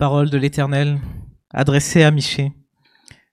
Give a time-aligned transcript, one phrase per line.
[0.00, 0.98] Parole de l'Éternel,
[1.50, 2.54] adressée à Michée,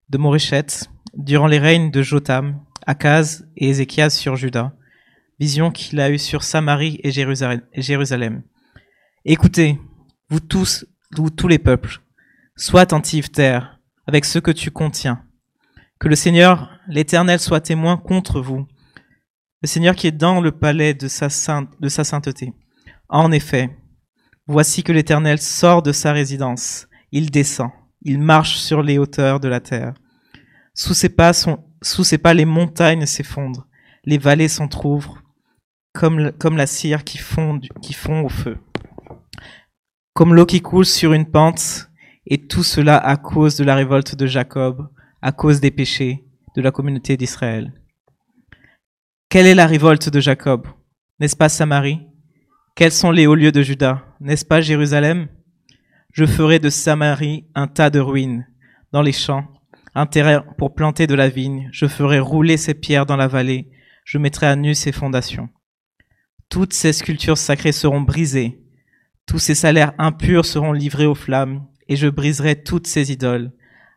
[0.10, 4.76] de Moréchette, durant les règnes de Jotam, Akaz et Ézéchias sur Juda,
[5.40, 8.44] vision qu'il a eue sur Samarie et Jérusalem.
[9.24, 9.80] Écoutez,
[10.28, 10.86] vous tous,
[11.16, 12.02] vous tous les peuples,
[12.58, 15.24] sois attentifs, terre, avec ce que tu contiens.
[16.02, 18.68] Que le Seigneur, l'Éternel, soit témoin contre vous,
[19.62, 21.30] le Seigneur qui est dans le palais de sa,
[21.80, 22.52] de sa sainteté.
[23.08, 23.70] En effet,
[24.48, 27.70] voici que l'Éternel sort de sa résidence, il descend,
[28.02, 29.94] il marche sur les hauteurs de la terre.
[30.74, 33.68] Sous ses pas, sous ses pas les montagnes s'effondrent,
[34.06, 35.22] les vallées s'entr'ouvrent,
[35.94, 38.58] comme, comme la cire qui fond, qui fond au feu.
[40.14, 41.90] Comme l'eau qui coule sur une pente,
[42.26, 44.90] et tout cela à cause de la révolte de Jacob,
[45.22, 47.74] à cause des péchés de la communauté d'Israël.
[49.30, 50.68] Quelle est la révolte de Jacob?
[51.20, 52.08] N'est-ce pas Samarie?
[52.78, 55.30] Quels sont les hauts lieux de Juda N'est-ce pas Jérusalem?
[56.14, 58.46] Je ferai de Samarie un tas de ruines
[58.92, 59.48] dans les champs,
[59.96, 61.70] un terrain pour planter de la vigne.
[61.72, 63.72] Je ferai rouler ses pierres dans la vallée.
[64.06, 65.50] Je mettrai à nu ses fondations.
[66.50, 68.62] Toutes ces sculptures sacrées seront brisées.
[69.26, 73.54] Tous ces salaires impurs seront livrés aux flammes, et je briserai toutes ces idoles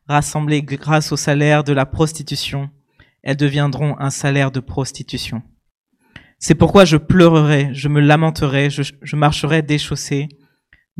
[0.09, 2.70] rassemblées grâce au salaire de la prostitution,
[3.22, 5.42] elles deviendront un salaire de prostitution.
[6.42, 10.28] C'est pourquoi je pleurerai, je me lamenterai, je, marcherai déchaussé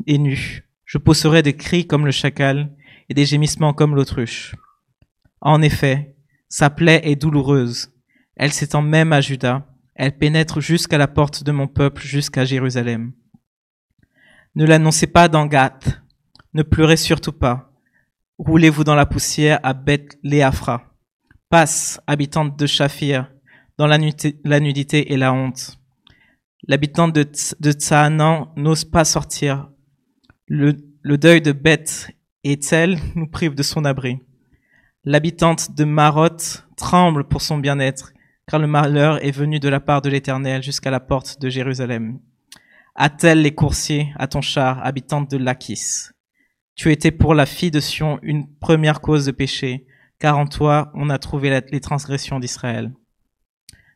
[0.07, 0.69] et nu.
[0.85, 2.77] Je pousserai des cris comme le chacal
[3.09, 4.55] et des gémissements comme l'autruche.
[5.41, 6.15] En effet,
[6.51, 7.91] sa plaie est douloureuse.
[8.37, 9.67] Elle s'étend même à Juda.
[9.95, 13.13] Elle pénètre jusqu'à la porte de mon peuple, jusqu'à Jérusalem.
[14.55, 16.03] Ne l'annoncez pas dans Gath.
[16.53, 17.73] Ne pleurez surtout pas.
[18.39, 20.85] Roulez-vous dans la poussière à Beth Léafra.
[21.49, 23.31] Passe, habitante de Shafir,
[23.81, 25.81] dans la, nudité et la honte.
[26.69, 29.71] L'habitante de, de n'ose pas sortir.
[30.47, 30.75] Le,
[31.17, 32.11] deuil de Beth
[32.45, 34.19] et Tel nous prive de son abri.
[35.05, 38.13] L'habitante de Maroth tremble pour son bien-être,
[38.47, 42.19] car le malheur est venu de la part de l'Éternel jusqu'à la porte de Jérusalem.
[42.95, 46.11] Attelle les coursiers à ton char, habitante de Lachis.
[46.75, 49.87] Tu étais pour la fille de Sion une première cause de péché,
[50.19, 52.93] car en toi on a trouvé les transgressions d'Israël.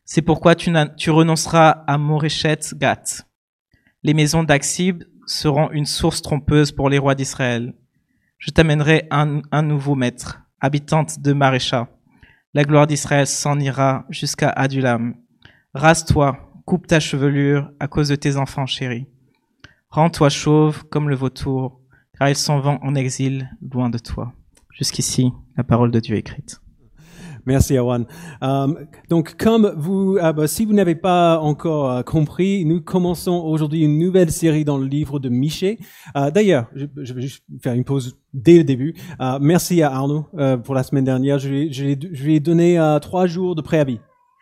[0.04, 0.70] C'est pourquoi tu,
[1.10, 3.26] renonceras à Moréchet Gath.
[4.02, 7.74] Les maisons d'Axib seront une source trompeuse pour les rois d'Israël.
[8.36, 11.88] Je t'amènerai un, un, nouveau maître, habitante de Marécha.
[12.52, 15.14] La gloire d'Israël s'en ira jusqu'à Adulam.
[15.72, 19.06] Rase-toi, coupe ta chevelure à cause de tes enfants chéris.
[19.88, 21.80] Rends-toi chauve comme le vautour,
[22.18, 24.34] car ils s'en vont en exil loin de toi.
[24.70, 26.60] Jusqu'ici, la parole de Dieu écrite.
[27.46, 28.06] Merci, Awan.
[28.42, 28.74] Euh,
[29.08, 33.82] donc, comme vous, ah bah, si vous n'avez pas encore euh, compris, nous commençons aujourd'hui
[33.82, 35.78] une nouvelle série dans le livre de Michée.
[36.16, 38.94] Euh, D'ailleurs, je, vais juste faire une pause dès le début.
[39.40, 40.26] Merci à Arnaud
[40.64, 41.38] pour la semaine dernière.
[41.38, 44.00] Je, je lui ai donné trois jours de préavis.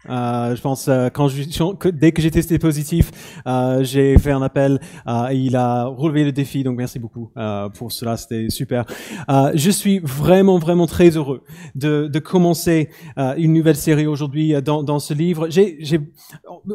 [0.08, 1.42] Euh, je pense euh, quand je,
[1.90, 3.10] dès que j'ai testé positif,
[3.46, 6.64] euh, j'ai fait un appel euh, et il a relevé le défi.
[6.64, 8.84] Donc merci beaucoup euh, pour cela, c'était super.
[9.28, 11.42] je suis vraiment vraiment très heureux
[11.74, 12.90] de, de commencer
[13.36, 15.48] une nouvelle série aujourd'hui dans, dans ce livre.
[15.48, 15.78] J'ai,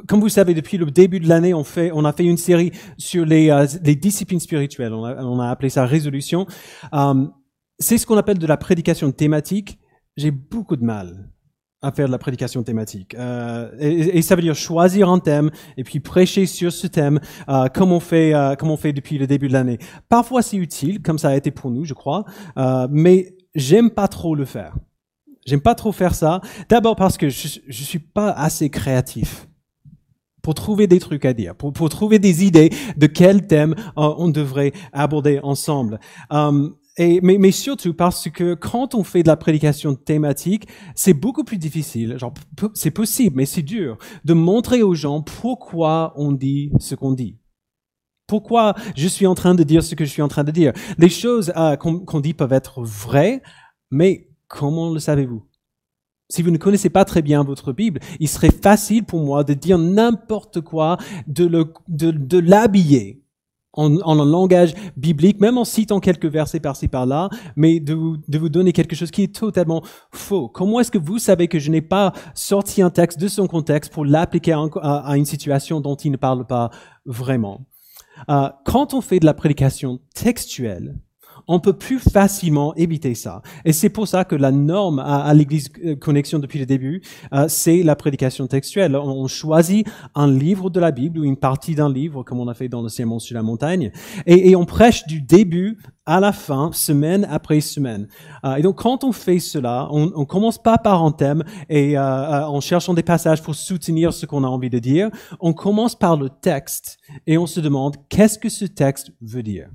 [0.08, 1.64] comme vous savez, depuis le début de l'année, on
[1.94, 4.94] on a fait une série sur les, les disciplines spirituelles.
[4.94, 6.48] On a, on a appelé ça résolution.
[7.80, 9.80] C'est ce qu'on appelle de la prédication thématique.
[10.16, 11.30] J'ai beaucoup de mal
[11.82, 13.14] à faire de la prédication thématique.
[13.16, 17.20] Euh, et, et, ça veut dire choisir un thème et puis prêcher sur ce thème
[17.50, 19.78] euh, comme on fait euh, comme on fait depuis le début de l'année.
[20.10, 22.26] Parfois c'est utile, comme ça a été pour nous, je crois,
[22.58, 24.76] euh, mais j'aime pas trop le faire.
[25.46, 26.42] J'aime pas trop faire ça.
[26.68, 29.48] D'abord parce que je, je suis pas assez créatif
[30.48, 34.14] pour trouver des trucs à dire, pour, pour trouver des idées de quel thème euh,
[34.18, 36.00] on devrait aborder ensemble.
[36.32, 41.14] Euh, et, mais, mais, surtout parce que quand on fait de la prédication thématique, c'est
[41.14, 42.18] beaucoup plus difficile.
[42.18, 42.34] Genre,
[42.74, 47.38] c'est possible, mais c'est dur de montrer aux gens pourquoi on dit ce qu'on dit.
[48.26, 50.74] Pourquoi je suis en train de dire ce que je suis en train de dire.
[50.98, 53.42] Les choses euh, qu'on dit peuvent être vraies,
[53.92, 55.46] mais comment le savez-vous?
[56.30, 59.54] Si vous ne connaissez pas très bien votre Bible, il serait facile pour moi de
[59.54, 60.98] dire n'importe quoi,
[61.28, 63.24] de l'habiller
[63.78, 68.38] en, en, langage biblique, même en citant quelques versets par-ci par-là, mais de vous, de
[68.38, 70.50] vous donner quelque chose qui est totalement faux.
[70.50, 73.94] Comment est-ce que vous savez que je n'ai pas sorti un texte de son contexte
[73.94, 76.72] pour l'appliquer à, à, une situation dont il ne parle pas
[77.06, 77.66] vraiment?
[78.30, 80.96] Euh, Quand on fait de la prédication textuelle,
[81.48, 83.42] on peut plus facilement éviter ça.
[83.66, 87.02] Et c'est pour ça que la norme à, l'Église euh, Connexion depuis le début,
[87.34, 88.96] euh, c'est la prédication textuelle.
[88.96, 89.86] On, choisit
[90.16, 92.82] un livre de la Bible ou une partie d'un livre, comme on a fait dans
[92.82, 93.92] le Sermon sur la montagne,
[94.26, 95.78] et, et on prêche du début
[96.08, 98.08] à la fin, semaine après semaine.
[98.46, 101.98] Euh, et donc, quand on fait cela, on, on commence pas par un thème et
[101.98, 105.10] euh, euh, en cherchant des passages pour soutenir ce qu'on a envie de dire.
[105.42, 106.98] On commence par le texte
[107.28, 109.70] et on se demande qu'est-ce que ce texte veut dire.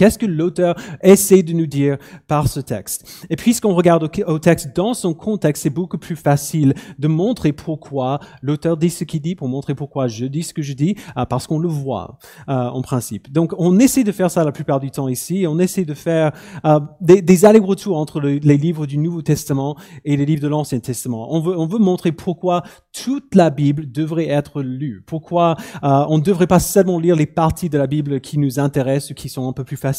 [0.00, 3.26] Qu'est-ce que l'auteur essaie de nous dire par ce texte?
[3.28, 8.18] Et puisqu'on regarde au, texte dans son contexte, c'est beaucoup plus facile de montrer pourquoi
[8.40, 11.26] l'auteur dit ce qu'il dit, pour montrer pourquoi je dis ce que je dis, euh,
[11.26, 12.16] parce qu'on le voit
[12.48, 13.30] euh, en principe.
[13.30, 15.44] Donc on essaie de faire ça la plupart du temps ici.
[15.46, 16.32] On essaie de faire
[16.64, 19.76] euh, des, des allers-retours entre le, les livres du Nouveau Testament
[20.06, 21.28] et les livres de l'Ancien Testament.
[21.30, 22.62] On veut, on veut montrer pourquoi
[22.94, 27.68] toute la Bible devrait être lue, pourquoi on ne devrait pas seulement lire les parties
[27.68, 29.89] de la Bible qui nous intéressent qui sont un peu plus faciles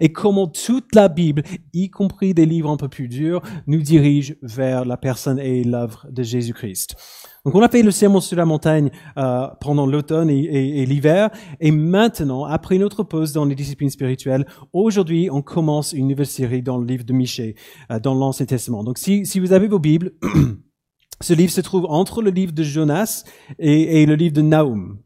[0.00, 1.42] et comment toute la Bible,
[1.72, 6.06] y compris des livres un peu plus durs, nous dirige vers la personne et l'œuvre
[6.10, 6.96] de Jésus-Christ.
[7.44, 11.30] Donc on a fait le sermon sur la montagne euh, pendant l'automne et, l'hiver,
[11.60, 16.62] et maintenant, après notre pause dans les disciplines spirituelles, aujourd'hui on commence une nouvelle série
[16.62, 17.54] dans le livre de Michée,
[17.92, 18.82] euh, dans l'Ancien Testament.
[18.82, 20.12] Donc si, si vous avez vos Bibles,
[21.20, 23.22] ce livre se trouve entre le livre de Jonas
[23.60, 24.98] et, et le livre de Naoum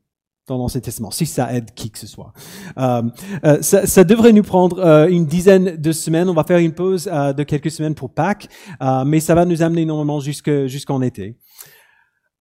[0.50, 2.32] dans l'Ancien Testament, si ça aide qui que ce soit.
[2.76, 3.02] Euh,
[3.44, 6.28] euh, ça, devrait nous prendre euh, une dizaine de semaines.
[6.28, 8.48] On va faire une pause de quelques semaines pour Pâques,
[9.06, 11.38] mais ça va nous amener normalement jusque jusqu'en été.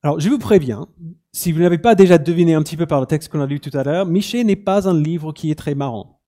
[0.02, 0.88] Alors, je vous préviens,
[1.34, 3.60] si vous n'avez pas déjà deviné un petit peu par le texte qu'on a lu
[3.60, 6.22] tout à l'heure, Michée n'est pas un livre qui est très marrant.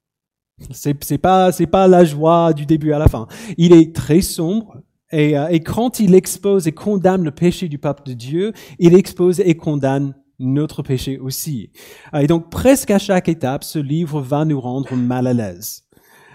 [0.71, 3.27] C'est, c'est pas pas la joie du début à la fin.
[3.57, 4.77] Il est très sombre.
[5.13, 9.55] Et quand il expose et condamne le péché du peuple de Dieu, il expose et
[9.55, 11.69] condamne notre péché aussi.
[12.13, 15.83] Et donc, presque à chaque étape, ce livre va nous rendre mal à l'aise.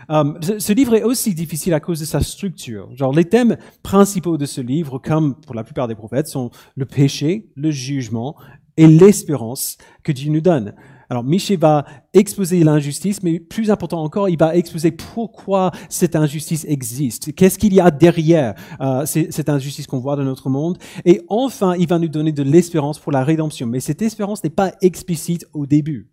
[0.08, 2.88] Um, ce, livre est aussi difficile à cause de sa structure.
[2.94, 6.86] Genre, les thèmes principaux de ce livre, comme pour la plupart des prophètes, sont le
[6.86, 8.36] péché, le jugement
[8.76, 10.74] et l'espérance que Dieu nous donne.
[11.10, 16.64] Alors, Miché va exposer l'injustice, mais plus important encore, il va exposer pourquoi cette injustice
[16.68, 17.34] existe.
[17.34, 20.78] Qu'est-ce qu'il y a derrière euh, cette injustice qu'on voit dans notre monde?
[21.04, 23.66] Et enfin, il va nous donner de l'espérance pour la rédemption.
[23.66, 26.10] Mais cette espérance n'est pas explicite au début.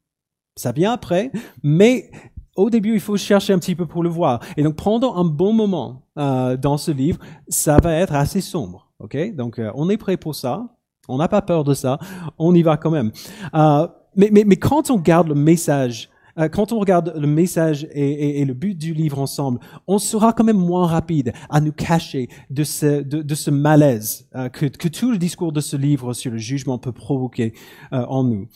[0.55, 1.31] Ça vient après,
[1.63, 2.11] mais
[2.55, 4.39] au début, il faut chercher un petit peu pour le voir.
[4.57, 7.17] Et donc, pendant un bon moment euh, dans ce livre,
[7.47, 8.91] ça va être assez sombre.
[8.99, 9.17] Ok?
[9.35, 10.67] Donc, euh, on est prêt pour ça.
[11.07, 11.97] On n'a pas peur de ça.
[12.37, 13.11] On y va quand même.
[13.55, 17.87] Euh, mais, mais, mais quand on regarde le message, euh, quand on regarde le message
[17.91, 22.29] et, le but du livre ensemble, on sera quand même moins rapide à nous cacher
[22.49, 26.37] de ce, de, ce malaise euh, que, tout le discours de ce livre sur le
[26.37, 27.53] jugement peut provoquer
[27.91, 28.47] euh, en nous.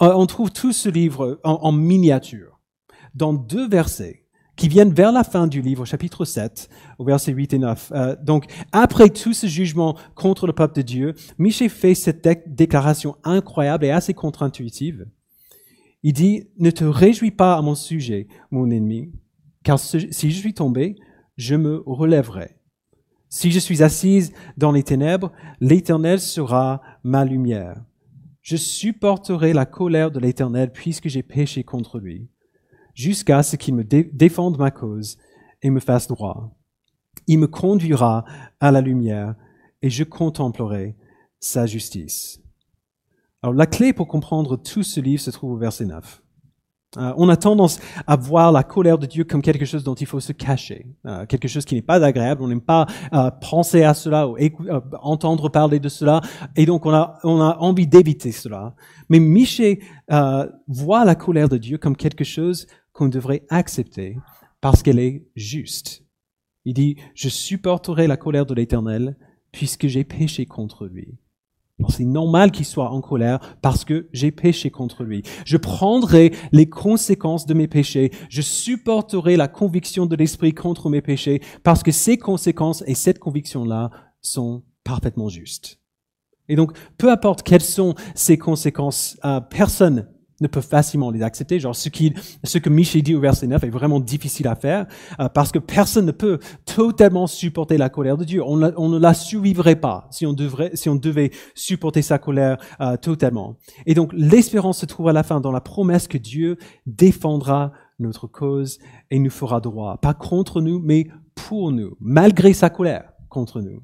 [0.00, 2.60] on trouve tout ce livre en, miniature,
[3.14, 4.23] dans deux versets
[4.56, 6.68] qui viennent vers la fin du livre, chapitre 7,
[6.98, 7.92] au verset 8 et 9.
[8.22, 13.84] donc, après tout ce jugement contre le peuple de Dieu, Michel fait cette déclaration incroyable
[13.84, 15.06] et assez contre-intuitive.
[16.02, 19.10] Il dit, ne te réjouis pas à mon sujet, mon ennemi,
[19.62, 20.96] car si je suis tombé,
[21.36, 22.58] je me relèverai.
[23.28, 27.82] Si je suis assise dans les ténèbres, l'Éternel sera ma lumière.
[28.42, 32.28] Je supporterai la colère de l'Éternel puisque j'ai péché contre lui,
[32.94, 35.18] jusqu'à ce qu'il me défende ma cause
[35.62, 36.56] et me fasse droit.
[37.26, 38.24] Il me conduira
[38.60, 39.34] à la lumière
[39.82, 40.96] et je contemplerai
[41.40, 42.40] sa justice.
[43.42, 46.22] Alors la clé pour comprendre tout ce livre se trouve au verset 9.
[46.96, 50.06] Euh, on a tendance à voir la colère de Dieu comme quelque chose dont il
[50.06, 52.42] faut se cacher, euh, quelque chose qui n'est pas agréable.
[52.42, 54.36] On n'aime pas euh, penser à cela ou
[55.02, 56.20] entendre parler de cela,
[56.56, 58.74] et donc on a, on a envie d'éviter cela.
[59.08, 59.80] Mais Miché
[60.12, 64.16] euh, voit la colère de Dieu comme quelque chose qu'on devrait accepter
[64.62, 66.04] parce qu'elle est juste.
[66.64, 69.18] Il dit, je supporterai la colère de l'Éternel
[69.52, 71.18] puisque j'ai péché contre lui.
[71.88, 75.22] C'est normal qu'il soit en colère parce que j'ai péché contre lui.
[75.44, 78.12] Je prendrai les conséquences de mes péchés.
[78.30, 83.18] Je supporterai la conviction de l'Esprit contre mes péchés parce que ces conséquences et cette
[83.18, 85.80] conviction-là sont parfaitement justes.
[86.48, 90.08] Et donc, peu importe quelles sont ces conséquences, euh, personne
[90.40, 91.60] ne peut facilement les accepter.
[91.60, 92.12] Genre, ce, qui,
[92.42, 94.86] ce que Michel dit au verset 9 est vraiment difficile à faire
[95.20, 98.42] euh, parce que personne ne peut totalement supporter la colère de Dieu.
[98.44, 102.58] On, on ne la survivrait pas si on, devrait, si on devait supporter sa colère
[102.80, 103.56] euh, totalement.
[103.86, 108.26] Et donc, l'espérance se trouve à la fin dans la promesse que Dieu défendra notre
[108.26, 108.78] cause
[109.10, 109.98] et nous fera droit.
[109.98, 113.80] Pas contre nous, mais pour nous, malgré sa colère contre nous.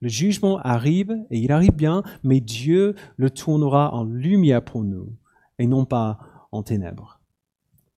[0.00, 5.14] Le jugement arrive et il arrive bien, mais Dieu le tournera en lumière pour nous
[5.60, 6.18] non pas
[6.52, 7.20] en ténèbres.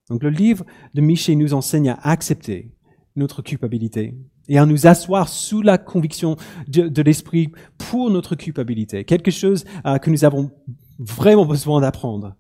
[0.10, 2.72] Donc le livre de Michée nous enseigne à accepter
[3.16, 4.16] notre culpabilité
[4.48, 6.38] et à nous asseoir sous la conviction
[6.68, 9.04] de, l'Esprit pour notre culpabilité.
[9.04, 10.52] Quelque chose euh, que nous avons
[11.00, 12.36] vraiment besoin d'apprendre.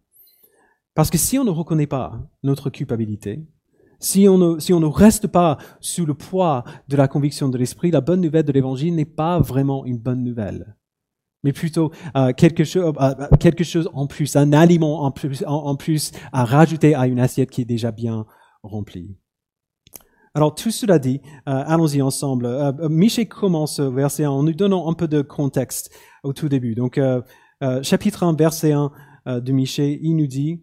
[0.94, 3.46] Parce que si on ne reconnaît pas notre culpabilité,
[4.00, 7.58] si on, ne, si on ne reste pas sous le poids de la conviction de
[7.58, 10.77] l'Esprit, la bonne nouvelle de l'Évangile n'est pas vraiment une bonne nouvelle
[11.44, 15.44] mais plutôt euh, quelque, chose, euh, euh, quelque chose en plus, un aliment en plus,
[15.48, 18.26] en, plus à rajouter à une assiette qui est déjà bien
[18.64, 19.16] remplie.
[20.34, 22.48] Alors tout cela dit, allons-y ensemble.
[22.90, 25.92] Michel commence verset 1 en nous donnant un peu de contexte
[26.24, 26.76] au tout début.
[26.76, 27.00] Donc
[27.82, 28.92] chapitre 1, verset 1
[29.26, 30.62] de Michel, il nous dit,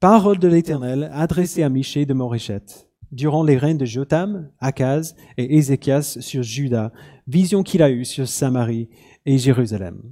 [0.00, 5.56] Parole de l'Éternel adressée à Michel de Moréchette durant les règnes de Jotam, Akaz et
[5.56, 6.92] Ézéchias sur Juda,
[7.26, 8.88] vision qu'il a eue sur Samarie
[9.26, 10.02] et Jérusalem.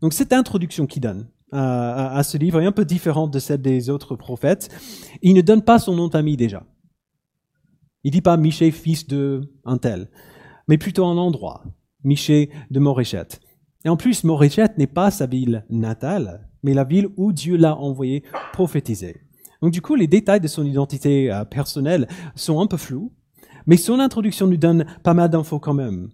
[0.00, 3.90] Donc cette introduction qu'il donne à, ce livre est un peu différente de celle des
[3.90, 4.68] autres prophètes.
[5.22, 6.64] Il ne donne pas son nom de déjà.
[8.04, 10.08] Il dit pas Miché, fils de un tel,
[10.68, 11.64] mais plutôt un endroit,
[12.04, 13.40] Miché de Moréchette.
[13.84, 17.76] Et en plus, Moréchette n'est pas sa ville natale, mais la ville où Dieu l'a
[17.76, 19.20] envoyé prophétiser.
[19.60, 23.12] Donc du coup, les détails de son identité euh, personnelle sont un peu flous,
[23.66, 26.08] mais son introduction nous donne pas mal d'infos quand même.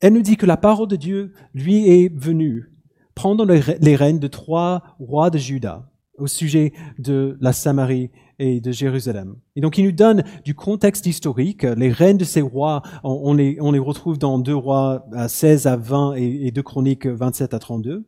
[0.00, 2.72] Elle nous dit que la parole de Dieu lui est venue
[3.14, 8.72] prendre les rênes de trois rois de Juda au sujet de la Samarie et de
[8.72, 9.36] Jérusalem.
[9.56, 11.62] Et donc il nous donne du contexte historique.
[11.62, 16.50] Les règnes de ces rois, on, les, retrouve dans 2 rois 16 à 20 et,
[16.50, 18.06] 2 chroniques 27 à 32.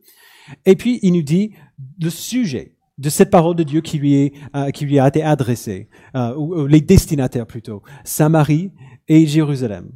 [0.65, 1.51] Et puis il nous dit
[2.01, 5.23] le sujet de cette parole de Dieu qui lui, est, euh, qui lui a été
[5.23, 8.71] adressée, euh, ou les destinataires plutôt, Samarie
[9.07, 9.91] et Jérusalem.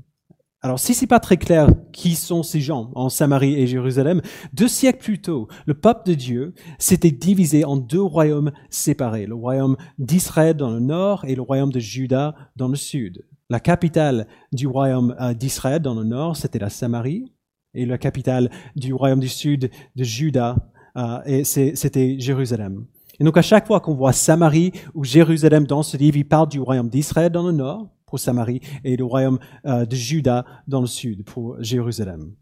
[0.62, 4.22] Alors, si c'est pas très clair qui sont ces gens en Samarie et Jérusalem,
[4.54, 9.36] deux siècles plus tôt, le peuple de Dieu s'était divisé en deux royaumes séparés, le
[9.36, 13.24] royaume d'Israël dans le nord et le royaume de Juda dans le sud.
[13.50, 17.32] La capitale du royaume euh, d'Israël dans le nord, c'était la Samarie,
[17.76, 20.56] et la capitale du royaume du sud de Juda,
[20.98, 22.88] euh, c'était Jérusalem.
[23.20, 26.50] Et donc à chaque fois qu'on voit Samarie ou Jérusalem dans ce livre, il parle
[26.50, 30.82] du royaume d'Israël dans le nord, pour Samarie et le royaume euh, de Juda dans
[30.82, 32.34] le sud pour Jérusalem.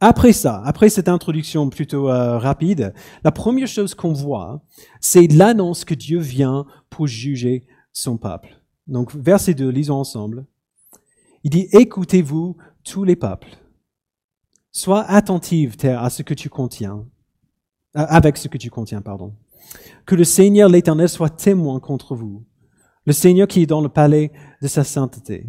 [0.00, 4.62] Après ça, après cette introduction plutôt euh, rapide, la première chose qu'on voit,
[5.00, 8.60] c'est l'annonce que Dieu vient pour juger son peuple.
[8.86, 10.46] Donc verset 2, lisons ensemble.
[11.44, 13.56] Il dit, écoutez-vous tous les peuples.
[14.72, 17.04] Sois attentive, terre, à ce que tu contiens,
[17.96, 19.34] euh, avec ce que tu contiens, pardon.
[20.06, 22.44] Que le Seigneur l'Éternel soit témoin contre vous
[23.04, 25.46] le Seigneur qui est dans le palais de sa sainteté.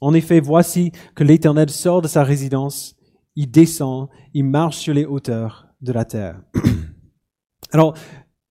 [0.00, 2.96] En effet, voici que l'Éternel sort de sa résidence,
[3.36, 6.40] il descend, il marche sur les hauteurs de la terre.
[7.72, 7.94] Alors,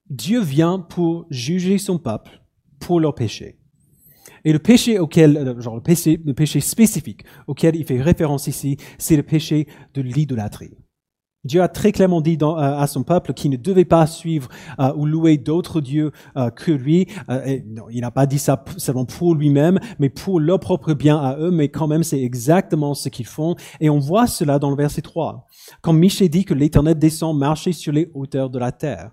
[0.09, 2.41] Dieu vient pour juger son peuple
[2.79, 3.59] pour leur péché.
[4.45, 8.47] Et le péché auquel, euh, genre le péché, le péché spécifique auquel il fait référence
[8.47, 10.77] ici, c'est le péché de l'idolâtrie.
[11.45, 14.93] Dieu a très clairement dit euh, à son peuple qu'il ne devait pas suivre euh,
[14.95, 17.07] ou louer d'autres dieux euh, que lui.
[17.29, 21.51] il n'a pas dit ça seulement pour lui-même, mais pour leur propre bien à eux,
[21.51, 23.55] mais quand même c'est exactement ce qu'ils font.
[23.79, 25.47] Et on voit cela dans le verset 3.
[25.81, 29.11] Quand Michée dit que l'Éternel descend marcher sur les hauteurs de la terre.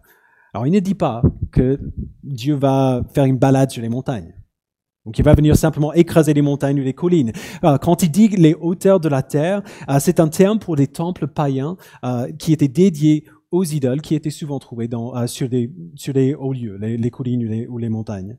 [0.53, 1.79] Alors il ne dit pas que
[2.25, 4.35] Dieu va faire une balade sur les montagnes.
[5.07, 7.33] Donc il va venir simplement écraser les montagnes ou les collines.
[7.81, 11.29] quand il dit les hauteurs de la terre, euh, c'est un terme pour des temples
[11.29, 15.73] païens euh, qui étaient dédiés aux idoles qui étaient souvent trouvés dans, euh, sur, des,
[15.95, 18.39] sur des hauts lieux, les, collines ou les, montagnes.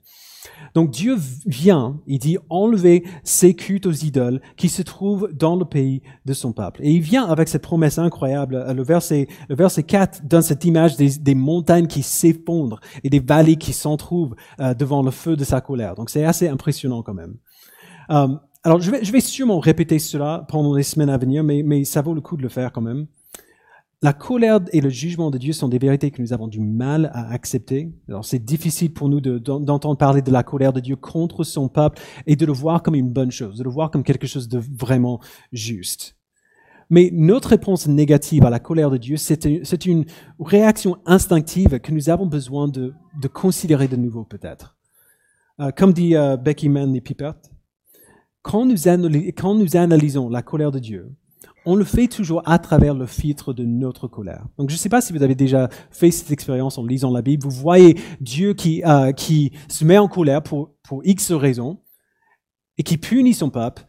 [0.76, 5.66] Donc Dieu vient, il dit, enlever ces cultes aux idoles qui se trouvent dans le
[5.66, 6.82] pays de son peuple.
[6.84, 8.66] Et il vient avec cette promesse incroyable.
[8.74, 13.20] Le verset, le verset 4 donne cette image des, des montagnes qui s'effondrent et des
[13.20, 15.96] vallées qui s'entrouvent euh, devant le feu de sa colère.
[15.96, 17.36] Donc c'est assez impressionnant quand même.
[18.10, 18.28] Euh,
[18.64, 21.86] alors je vais, je vais sûrement répéter cela pendant les semaines à venir, mais, mais
[21.86, 23.08] ça vaut le coup de le faire quand même.
[24.04, 27.10] La colère et le jugement de Dieu sont des vérités que nous avons du mal
[27.16, 27.92] à accepter.
[28.08, 32.00] Alors c'est difficile pour nous d'entendre parler de la colère de Dieu contre son peuple
[32.28, 34.60] et de le voir comme une bonne chose, de le voir comme quelque chose de
[34.60, 35.20] vraiment
[35.52, 36.16] juste.
[36.92, 40.06] Mais notre réponse négative à la colère de Dieu, c'est une
[40.40, 42.94] réaction instinctive que nous avons besoin de,
[43.34, 44.78] considérer de nouveau peut-être.
[45.60, 47.34] Euh, comme dit euh, Becky Mann et Pippert,
[48.44, 48.76] quand nous,
[49.36, 51.12] quand nous analysons la colère de Dieu,
[51.68, 54.46] on le fait toujours à travers le filtre de notre colère.
[54.58, 57.22] Donc je ne sais pas si vous avez déjà fait cette expérience en lisant la
[57.22, 57.44] Bible.
[57.44, 61.82] Vous voyez Dieu qui, euh, qui se met en colère pour, pour X raisons
[62.78, 63.86] et qui punit son peuple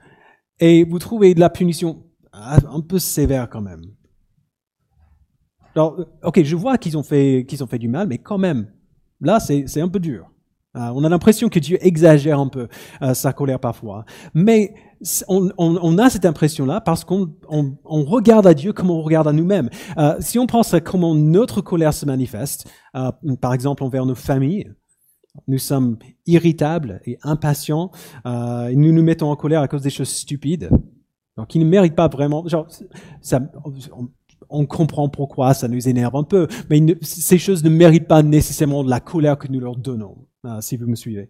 [0.58, 3.82] et vous trouvez la punition un peu sévère quand même.
[5.76, 8.72] Alors, ok, je vois qu'ils ont qu'ils ont fait du mal, mais quand même,
[9.20, 10.28] là c'est un peu dur.
[10.78, 12.68] Euh, on a l'impression que Dieu exagère un peu
[13.02, 14.04] euh, sa colère parfois.
[14.34, 14.74] Mais
[15.28, 19.02] on, on, on a cette impression-là parce qu'on on, on regarde à Dieu comme on
[19.02, 19.70] regarde à nous-mêmes.
[19.96, 24.14] Euh, si on pense à comment notre colère se manifeste, euh, par exemple envers nos
[24.14, 24.72] familles,
[25.46, 27.90] nous sommes irritables et impatients,
[28.26, 30.68] euh, nous nous mettons en colère à cause des choses stupides,
[31.36, 32.46] donc qui ne méritent pas vraiment.
[32.48, 32.66] Genre,
[33.20, 33.40] ça,
[34.50, 38.82] on, comprend pourquoi ça nous énerve un peu, mais ces choses ne méritent pas nécessairement
[38.82, 41.28] la colère que nous leur donnons, euh, si vous me suivez.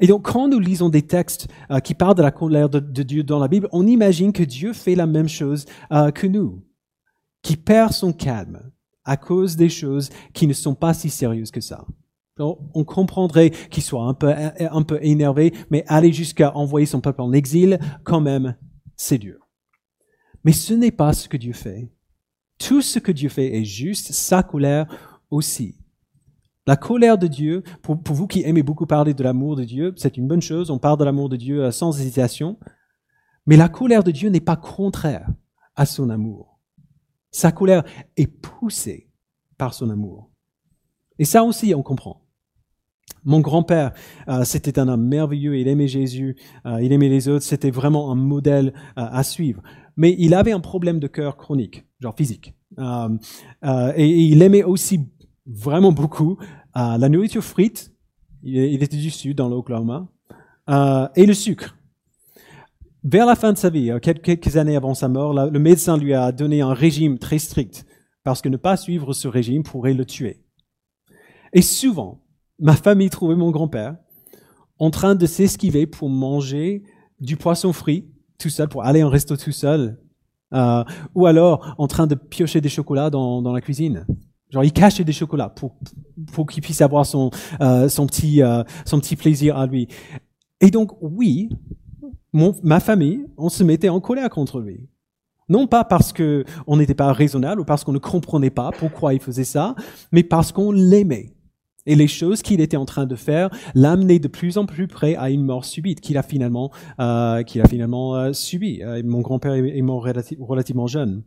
[0.00, 3.22] Et donc, quand nous lisons des textes euh, qui parlent de la colère de, Dieu
[3.22, 6.64] dans la Bible, on imagine que Dieu fait la même chose euh, que nous,
[7.42, 8.72] qui perd son calme
[9.04, 11.86] à cause des choses qui ne sont pas si sérieuses que ça.
[12.38, 17.20] On comprendrait qu'il soit un peu, un peu énervé, mais aller jusqu'à envoyer son peuple
[17.20, 18.56] en exil, quand même,
[18.96, 19.48] c'est dur.
[20.42, 21.92] Mais ce n'est pas ce que Dieu fait.
[22.58, 24.86] Tout ce que Dieu fait est juste, sa colère
[25.30, 25.81] aussi.
[26.66, 30.16] La colère de Dieu, pour, vous qui aimez beaucoup parler de l'amour de Dieu, c'est
[30.16, 32.56] une bonne chose, on parle de l'amour de Dieu euh, sans hésitation,
[33.46, 35.26] mais la colère de Dieu n'est pas contraire
[35.74, 36.60] à son amour.
[37.32, 37.82] Sa colère
[38.16, 39.10] est poussée
[39.58, 40.30] par son amour.
[41.18, 42.28] Et ça aussi, on comprend.
[43.24, 43.92] Mon grand-père,
[44.28, 48.12] euh, c'était un homme merveilleux, il aimait Jésus, euh, il aimait les autres, c'était vraiment
[48.12, 49.62] un modèle à suivre.
[49.96, 52.54] Mais il avait un problème de cœur chronique, genre physique.
[52.78, 55.11] Et, et il aimait aussi
[55.46, 56.38] vraiment beaucoup
[56.76, 57.92] euh, la nourriture frite,
[58.42, 60.08] il, était du sud, dans l'Oklahoma,
[60.70, 61.76] euh, et le sucre.
[63.04, 65.96] Vers la fin de sa vie, euh, quel- quelques années avant sa mort, le médecin
[65.96, 67.86] lui a donné un régime très strict,
[68.24, 70.44] parce que ne pas suivre ce régime pourrait le tuer.
[71.52, 72.24] Et souvent,
[72.58, 73.96] ma famille trouvait mon grand-père
[74.78, 76.82] en train de s'esquiver pour manger
[77.20, 78.08] du poisson frit
[78.38, 80.00] tout seul, pour aller en resto tout seul,
[80.54, 80.84] euh,
[81.14, 84.06] ou alors en train de piocher des chocolats dans, dans la cuisine.
[84.52, 85.74] Genre, il cachait des chocolats pour,
[86.32, 87.30] pour qu'il puisse avoir son,
[87.62, 89.88] euh, son, petit, euh, son petit plaisir à lui.
[90.60, 91.48] Et donc, oui,
[92.32, 94.88] mon, ma famille, on se mettait en colère contre lui.
[95.48, 99.12] Non pas parce que on n'était pas raisonnable ou parce qu'on ne comprenait pas pourquoi
[99.12, 99.74] il faisait ça,
[100.12, 101.34] mais parce qu'on l'aimait.
[101.84, 105.16] Et les choses qu'il était en train de faire l'amenaient de plus en plus près
[105.16, 108.82] à une mort subite qu'il a finalement, euh, qu'il a finalement euh, subi.
[108.82, 111.24] Euh, mon grand-père est, mort relati- relativement jeune.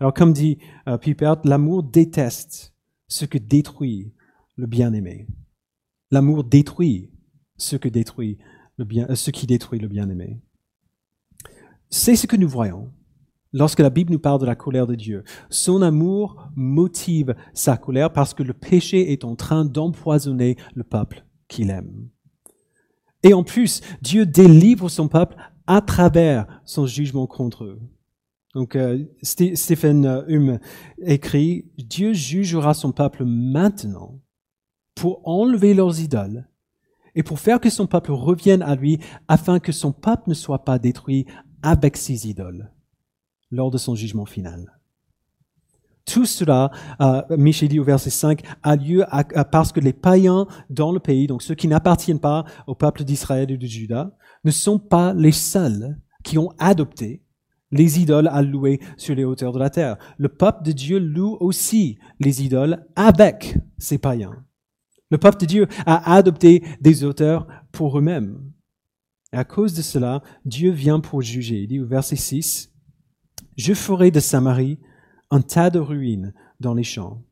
[0.00, 0.58] Alors, comme dit
[0.88, 2.74] euh, Pippert, l'amour déteste
[3.06, 4.12] ce que détruit
[4.56, 5.26] le bien-aimé.
[6.10, 7.10] L'amour détruit
[7.58, 8.38] ce que détruit
[8.78, 10.40] le bien, euh, ce qui détruit le bien-aimé.
[11.90, 12.90] C'est ce que nous voyons
[13.52, 15.22] lorsque la Bible nous parle de la colère de Dieu.
[15.50, 21.26] Son amour motive sa colère parce que le péché est en train d'empoisonner le peuple
[21.46, 22.08] qu'il aime.
[23.22, 25.36] Et en plus, Dieu délivre son peuple
[25.66, 27.80] à travers son jugement contre eux.
[28.54, 30.58] Donc, euh, Stephen euh, Hume
[31.02, 34.18] écrit, Dieu jugera son peuple maintenant
[34.96, 36.48] pour enlever leurs idoles
[37.14, 40.64] et pour faire que son peuple revienne à lui afin que son peuple ne soit
[40.64, 41.26] pas détruit
[41.62, 42.72] avec ses idoles
[43.50, 44.76] lors de son jugement final.
[46.04, 49.04] Tout cela, euh, Michel dit au verset 5, a lieu
[49.52, 53.50] parce que les païens dans le pays, donc ceux qui n'appartiennent pas au peuple d'Israël
[53.50, 57.22] et de Juda, ne sont pas les seuls qui ont adopté
[57.72, 59.96] les idoles à louer sur les hauteurs de la terre.
[60.18, 64.44] Le peuple de Dieu loue aussi les idoles avec ces païens.
[65.10, 68.38] Le peuple de Dieu a adopté des auteurs pour eux-mêmes.
[69.32, 71.62] Et à cause de cela, Dieu vient pour juger.
[71.62, 72.72] Il dit au verset 6,
[73.56, 74.78] Je ferai de Samarie
[75.30, 77.22] un tas de ruines dans les champs,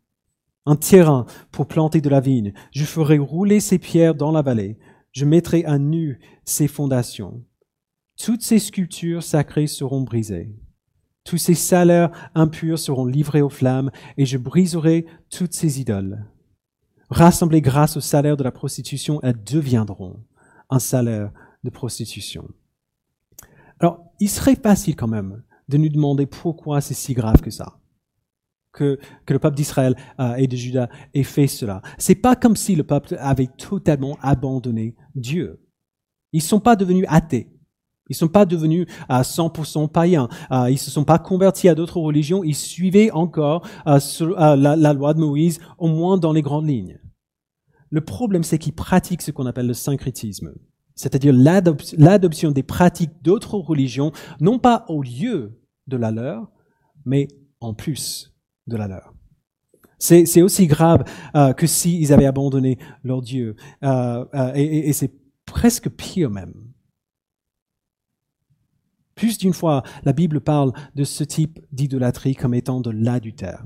[0.67, 2.53] un terrain pour planter de la vigne.
[2.71, 4.79] Je ferai rouler ses pierres dans la vallée.
[5.13, 7.43] Je mettrai à nu ses fondations.
[8.23, 10.53] Toutes ces sculptures sacrées seront brisées.
[11.25, 16.27] Tous ces salaires impurs seront livrés aux flammes, et je briserai toutes ces idoles.
[17.11, 20.25] Rassemblées grâce au salaire de la prostitution, elles deviendront
[20.69, 21.33] un salaire
[21.65, 22.49] de prostitution.
[23.79, 27.79] Alors, il serait facile quand même de nous demander pourquoi c'est si grave que ça.
[28.73, 31.83] Que, que le peuple d'Israël euh, et de Juda ait fait cela.
[31.99, 35.65] C'est pas comme si le peuple avait totalement abandonné Dieu.
[36.33, 37.58] Ils sont pas devenus athées.
[38.09, 40.29] Ils sont pas devenus à 100% païens.
[40.51, 42.43] Euh, ils se sont pas convertis à d'autres religions.
[42.45, 46.99] Ils suivaient encore euh, euh, la, loi de Moïse, au moins dans les grandes lignes.
[47.91, 50.53] Le problème, c'est qu'ils pratiquent ce qu'on appelle le syncrétisme,
[50.95, 56.51] c'est-à-dire l'adop- l'adoption des pratiques d'autres religions, non pas au lieu de la leur,
[57.07, 57.29] mais
[57.61, 58.35] en plus
[58.67, 59.15] de la leur.
[59.99, 61.03] C'est aussi grave
[61.35, 63.57] euh, que s'ils avaient abandonné leur Dieu.
[63.83, 65.13] Euh, euh, et c'est
[65.45, 66.55] presque pire même.
[69.19, 73.65] Plus d'une fois, la Bible parle de ce type d'idolâtrie comme étant de l'adultère.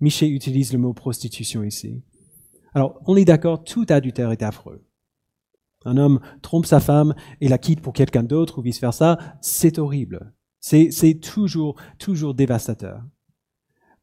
[0.00, 2.02] Michel utilise le mot prostitution ici.
[2.74, 4.84] Alors, on est d'accord, tout adultère est affreux.
[5.84, 10.34] un homme trompe sa femme et la quitte pour quelqu'un d'autre ou vice-versa, c'est horrible.
[10.58, 13.00] C'est, c'est toujours, toujours dévastateur.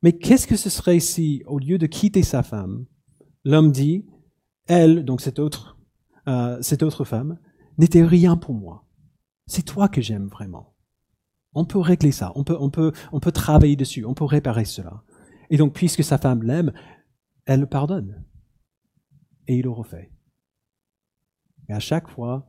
[0.02, 2.86] Mais qu'est-ce que ce serait si, au lieu de quitter sa femme,
[3.44, 4.06] l'homme dit,
[4.68, 5.78] elle, donc cette autre,
[6.30, 7.38] euh, cette autre femme,
[7.78, 8.88] n'était rien pour moi.
[9.46, 10.75] C'est toi que j'aime vraiment.
[11.56, 14.66] On peut régler ça, on peut, on peut, on peut travailler dessus, on peut réparer
[14.66, 15.04] cela.
[15.50, 16.74] Et donc, puisque sa femme l'aime,
[17.46, 18.26] elle le pardonne.
[19.48, 20.12] Et il le refait.
[21.70, 22.48] Et à chaque fois,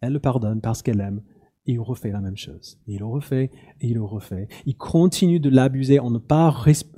[0.00, 1.22] elle le pardonne parce qu'elle l'aime.
[1.66, 2.78] Et il refait la même chose.
[2.86, 4.48] Et il le refait, et il le refait.
[4.66, 6.48] Il continue de l'abuser en ne pas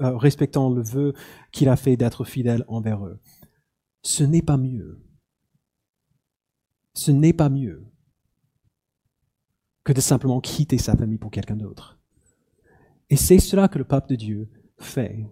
[0.01, 1.13] euh, respectant le vœu
[1.53, 3.21] qu'il a fait d'être fidèle envers eux.
[4.03, 5.05] Ce n'est pas mieux.
[6.95, 7.91] Ce n'est pas mieux
[9.85, 11.99] que de simplement quitter sa famille pour quelqu'un d'autre.
[13.09, 15.27] Et c'est cela que le peuple de Dieu fait.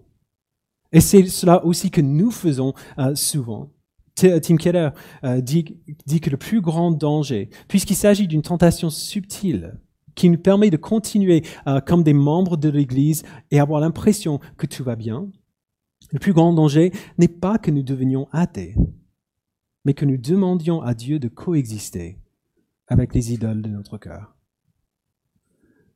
[0.93, 3.71] Et c'est cela aussi que nous faisons euh, souvent.
[4.15, 4.91] Tim Keller
[5.23, 9.79] euh, dit, que le plus grand danger, puisqu'il s'agit d'une tentation subtile,
[10.17, 14.67] qui nous permet de continuer euh, comme des membres de l'Église et avoir l'impression que
[14.67, 15.31] tout va bien,
[16.11, 18.75] le plus grand danger n'est pas que nous devenions athées,
[19.85, 22.19] mais que nous demandions à Dieu de coexister
[22.89, 24.38] avec les idoles de notre cœur.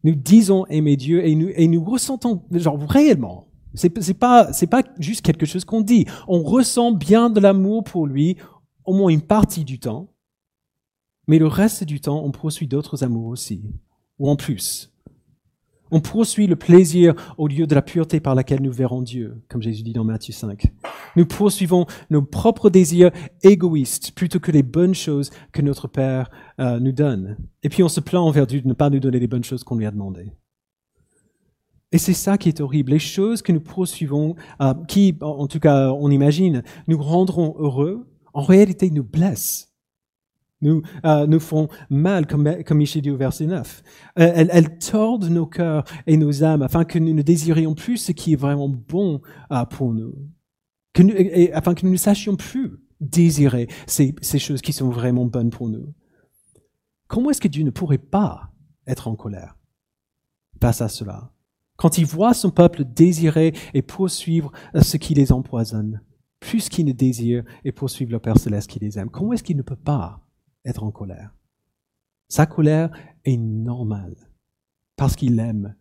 [0.04, 4.66] Nous disons aimer Dieu et nous, et nous ressentons, genre réellement, c'est, c'est pas, c'est
[4.66, 6.06] pas juste quelque chose qu'on dit.
[6.28, 8.36] On ressent bien de l'amour pour lui,
[8.84, 10.12] au moins une partie du temps.
[11.28, 13.62] Mais le reste du temps, on poursuit d'autres amours aussi.
[14.18, 14.91] Ou en plus.
[15.94, 19.60] On poursuit le plaisir au lieu de la pureté par laquelle nous verrons Dieu, comme
[19.60, 20.72] Jésus dit dans Matthieu 5.
[21.16, 23.10] Nous poursuivons nos propres désirs
[23.42, 27.36] égoïstes plutôt que les bonnes choses que notre Père euh, nous donne.
[27.62, 29.64] Et puis on se plaint envers Dieu de ne pas nous donner les bonnes choses
[29.64, 30.32] qu'on lui a demandées.
[31.92, 32.92] Et c'est ça qui est horrible.
[32.92, 38.08] Les choses que nous poursuivons, euh, qui, en tout cas, on imagine, nous rendront heureux,
[38.32, 39.71] en réalité nous blessent.
[40.62, 43.82] Nous, euh, nous font mal, comme, comme Michel dit au verset 9.
[44.18, 48.12] Euh, elles, tordent nos cœurs et nos âmes afin que nous ne désirions plus ce
[48.12, 49.20] qui est vraiment bon
[49.50, 50.14] euh, pour nous.
[51.52, 55.68] Afin que nous ne sachions plus désirer ces, ces choses qui sont vraiment bonnes pour
[55.68, 55.92] nous.
[57.08, 58.52] Comment est-ce que Dieu ne pourrait pas
[58.86, 59.58] être en colère
[60.60, 61.32] face à cela?
[61.76, 66.00] Quand il voit son peuple désirer et poursuivre ce qui les empoisonne,
[66.38, 69.56] plus qu'il ne désire et poursuivre le Père céleste qui les aime, comment est-ce qu'il
[69.56, 70.21] ne peut pas
[70.64, 71.34] être en colère
[72.28, 72.90] Sa colère
[73.24, 74.16] est normale
[74.96, 75.74] parce qu'il aime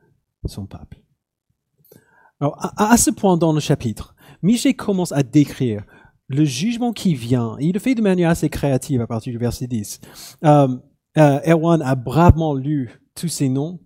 [0.46, 1.02] son peuple.
[2.40, 5.84] Alors, à, ce point dans le chapitre, Michel commence à décrire
[6.28, 7.56] le jugement qui vient.
[7.60, 10.02] Il le fait de manière assez créative à partir du verset 10.
[10.44, 10.78] Euh,
[11.18, 13.80] euh, Erwan a bravement lu tous ces noms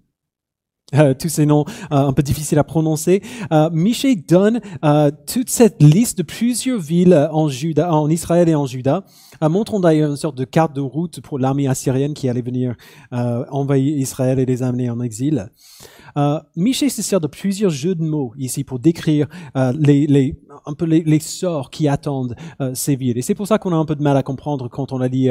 [0.93, 3.24] euh, tous ces noms euh, un peu difficiles à prononcer.
[3.52, 3.69] Euh,
[4.28, 7.48] donne euh, toute cette liste de plusieurs villes en
[7.80, 9.04] en Israël et en Juda,
[9.41, 12.76] montrant d'ailleurs une sorte de carte de route pour l'armée assyrienne qui allait venir
[13.12, 15.50] envahir Israël et les amener en exil.
[16.56, 19.28] Michel se sert de plusieurs jeux de mots ici pour décrire
[19.78, 22.36] les, les, un peu les, sorts qui attendent
[22.74, 23.17] ces villes.
[23.17, 25.08] Et c'est pour ça qu'on a un peu de mal à comprendre quand on la
[25.08, 25.30] lit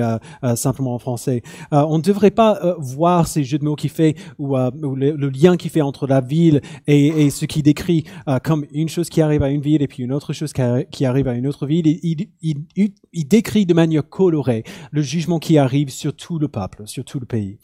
[0.54, 1.42] simplement en français.
[1.70, 5.68] on ne devrait pas voir ces jeux de mots qui fait ou, le, lien qui
[5.68, 8.04] fait entre la ville et, ce qui décrit
[8.42, 11.28] comme une chose qui arrive à une ville et puis une autre chose qui arrive
[11.28, 11.86] à une autre ville.
[12.02, 17.20] Il, décrit de manière colorée le jugement qui arrive sur tout le peuple, sur tout
[17.20, 17.58] le pays.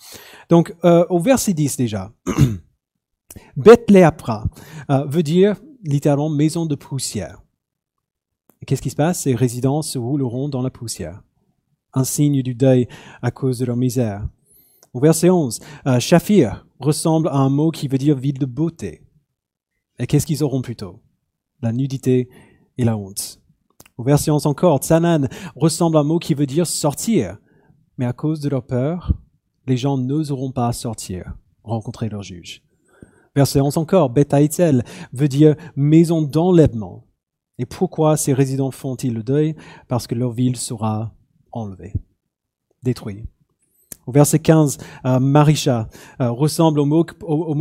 [0.48, 2.12] Donc au verset 10 déjà.
[3.56, 4.44] Bethléapra
[4.90, 7.42] euh, veut dire littéralement maison de poussière.
[8.66, 9.22] Qu'est-ce qui se passe?
[9.22, 11.22] Ces résidents se rouleront dans la poussière.
[11.94, 12.86] Un signe du deuil
[13.22, 14.28] à cause de leur misère.
[14.92, 19.02] Au verset 11, euh, Shafir ressemble à un mot qui veut dire ville de beauté.
[20.00, 21.00] Et qu'est-ce qu'ils auront plutôt?
[21.62, 22.28] La nudité
[22.76, 23.40] et la honte.
[23.98, 27.38] Au verset 11 encore, Tsanan ressemble à un mot qui veut dire sortir.
[27.98, 29.12] Mais à cause de leur peur,
[29.66, 32.62] les gens n'oseront pas sortir, rencontrer leur juge.
[33.36, 37.04] Verset 11 encore, Betaïtel veut dire maison d'enlèvement.
[37.58, 39.54] Et pourquoi ces résidents font-ils le deuil?
[39.86, 41.14] Parce que leur ville sera
[41.52, 41.92] enlevée,
[42.82, 43.28] détruite.
[44.06, 45.88] Au verset 15, euh, Marisha
[46.20, 47.04] euh, ressemble au mot,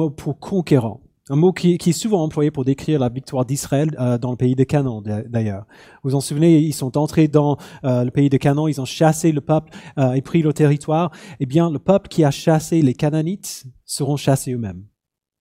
[0.10, 4.32] pour conquérant, un mot qui, est souvent employé pour décrire la victoire d'Israël euh, dans
[4.32, 5.66] le pays de Canaan d'ailleurs.
[6.04, 8.86] Vous vous en souvenez, ils sont entrés dans euh, le pays de Canaan, ils ont
[8.86, 9.72] chassé le peuple
[10.16, 11.12] et pris le territoire.
[11.40, 14.86] Eh bien, le peuple qui a chassé les Canaanites seront chassés eux-mêmes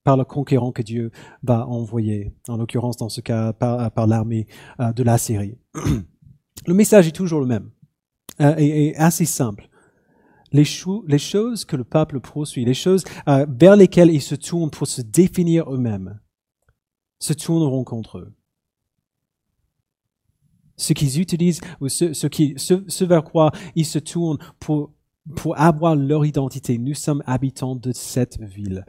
[0.04, 1.10] par le conquérant que Dieu
[1.42, 4.46] va envoyer, en l'occurrence dans ce cas par, l'armée
[4.78, 5.58] de la Syrie.
[6.66, 7.70] Le message est toujours le même
[8.40, 9.67] et, assez simple.
[10.52, 14.86] Les, choses que le peuple poursuit, les choses euh, vers lesquelles ils se tournent pour
[14.86, 16.20] se définir eux-mêmes,
[17.18, 18.32] se tourneront contre eux.
[20.76, 24.92] Ce qu'ils utilisent, ou ce, qui, ce, vers quoi ils se tournent pour,
[25.36, 26.78] pour avoir leur identité.
[26.78, 28.84] Nous sommes habitants de cette ville.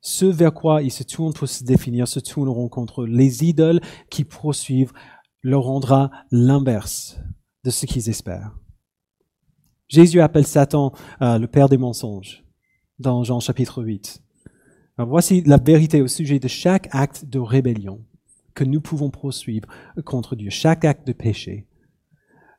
[0.00, 4.24] Ce vers quoi ils se tournent pour se définir se tourneront contre les idoles qui
[4.24, 4.92] poursuivent
[5.42, 7.18] leur rendra l'inverse
[7.64, 8.52] de ce qu'ils espèrent.
[9.90, 12.44] Jésus appelle Satan euh, le père des mensonges
[13.00, 14.22] dans Jean chapitre 8.
[14.98, 18.04] voici la vérité au sujet de chaque acte de rébellion
[18.54, 19.68] que nous pouvons poursuivre
[20.04, 21.66] contre Dieu, chaque acte de péché.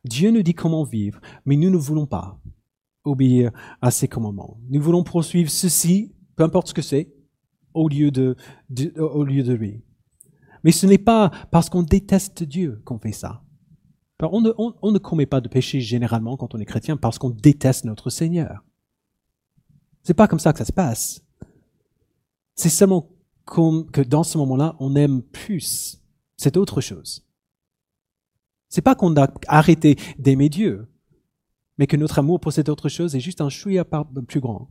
[0.04, 2.38] Dieu nous dit comment vivre, mais nous ne voulons pas
[3.06, 4.60] obéir à ses commandements.
[4.70, 7.14] Nous voulons poursuivre ceci, peu importe ce que c'est,
[7.74, 8.36] au lieu de,
[8.98, 9.86] au lieu de lui.
[10.66, 13.42] Mais ce n'est pas parce qu'on déteste Dieu qu'on fait ça.
[14.22, 14.42] On
[14.92, 18.64] ne, commet pas de péché généralement quand on est chrétien parce qu'on déteste notre Seigneur.
[20.04, 21.24] C'est pas comme ça que ça se passe.
[22.56, 23.10] C'est seulement
[23.46, 26.02] que dans ce moment-là, on aime plus.
[26.38, 27.26] C'est autre chose.
[28.70, 30.88] C'est pas qu'on a arrêté d'aimer Dieu,
[31.78, 33.86] mais que notre amour pour cette autre chose est juste un chouïa
[34.28, 34.70] plus grand.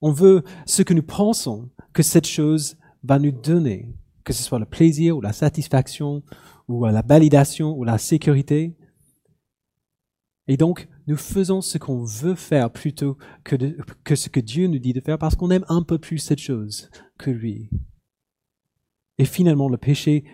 [0.00, 3.92] On veut ce que nous pensons que cette chose va nous donner,
[4.24, 6.22] que ce soit le plaisir ou la satisfaction
[6.70, 8.76] ou la validation ou la sécurité.
[10.46, 13.56] Et donc, nous faisons ce qu'on veut faire plutôt que,
[14.04, 16.38] que ce que Dieu nous dit de faire parce qu'on aime un peu plus cette
[16.38, 17.70] chose que lui.
[19.18, 20.24] Et finalement, le péché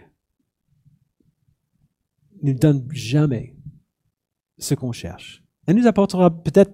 [2.42, 3.56] ne donne jamais
[4.58, 5.42] ce qu'on cherche.
[5.66, 6.72] Elle nous apportera peut-être,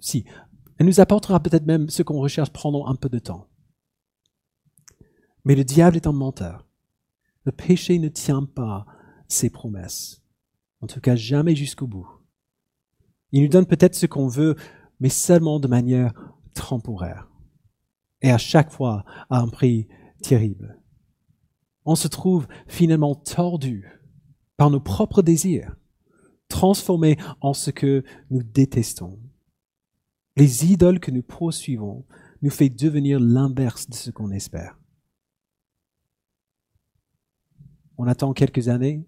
[0.00, 0.24] si,
[0.78, 3.46] elle nous apportera peut-être même ce qu'on recherche pendant un peu de temps.
[5.44, 6.66] Mais le diable est un menteur.
[7.44, 8.86] Le péché ne tient pas
[9.28, 10.22] ses promesses.
[10.80, 12.08] En tout cas, jamais jusqu'au bout.
[13.32, 14.56] Il nous donne peut-être ce qu'on veut,
[15.00, 16.12] mais seulement de manière
[16.54, 17.28] temporaire.
[18.20, 19.88] Et à chaque fois à un prix
[20.22, 20.78] terrible.
[21.84, 23.88] On se trouve finalement tordu
[24.56, 25.74] par nos propres désirs,
[26.48, 29.18] transformés en ce que nous détestons.
[30.36, 32.06] Les idoles que nous poursuivons
[32.42, 34.78] nous fait devenir l'inverse de ce qu'on espère.
[37.98, 39.04] On attend quelques années,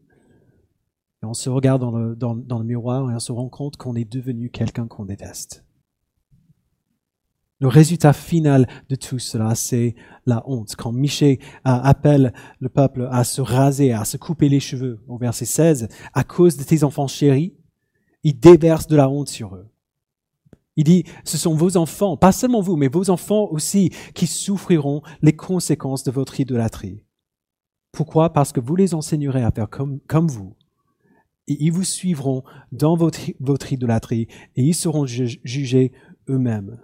[1.24, 3.94] et on se regarde dans le, dans, le miroir et on se rend compte qu'on
[3.94, 5.64] est devenu quelqu'un qu'on déteste.
[7.60, 9.94] Le résultat final de tout cela, c'est
[10.26, 10.76] la honte.
[10.76, 15.46] Quand Michée appelle le peuple à se raser, à se couper les cheveux, au verset
[15.46, 17.54] 16, à cause de tes enfants chéris,
[18.22, 19.70] il déverse de la honte sur eux.
[20.76, 25.00] Il dit, ce sont vos enfants, pas seulement vous, mais vos enfants aussi, qui souffriront
[25.22, 27.02] les conséquences de votre idolâtrie.
[27.94, 28.32] Pourquoi?
[28.32, 30.56] Parce que vous les enseignerez à faire comme, vous.
[31.46, 34.26] Et ils vous suivront dans votre, idolâtrie
[34.56, 35.92] et ils seront jugés
[36.28, 36.80] eux-mêmes.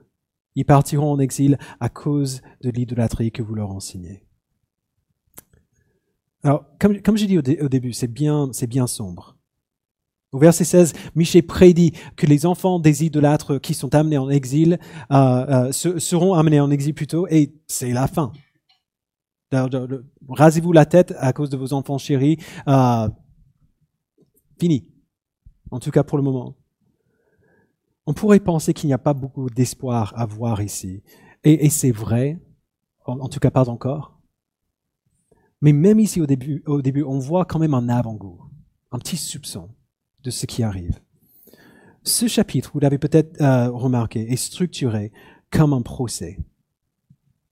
[0.54, 4.24] Ils partiront en exil à cause de l'idolâtrie que vous leur enseignez.
[6.42, 9.36] Alors, comme, comme j'ai dit au, début, c'est bien, bien sombre.
[10.32, 14.78] Au verset 16, Michée prédit que les enfants des idolâtres qui sont amenés en exil
[15.10, 18.32] euh, euh, seront amenés en exil plutôt, et c'est la fin.
[19.52, 22.38] Rasez-vous la tête à cause de vos enfants chéris.
[22.68, 23.08] Euh,
[24.58, 24.86] fini.
[25.70, 26.56] En tout cas pour le moment.
[28.06, 31.02] On pourrait penser qu'il n'y a pas beaucoup d'espoir à voir ici.
[31.44, 32.40] Et, c'est vrai,
[33.06, 34.18] en, tout cas pas encore.
[35.62, 36.62] Mais même ici au début,
[37.04, 38.42] on voit quand même un avant-goût,
[38.90, 39.70] un petit soupçon
[40.22, 41.00] de ce qui arrive.
[42.02, 45.12] Ce chapitre, vous l'avez peut-être euh, remarqué, est structuré
[45.50, 46.38] comme un procès.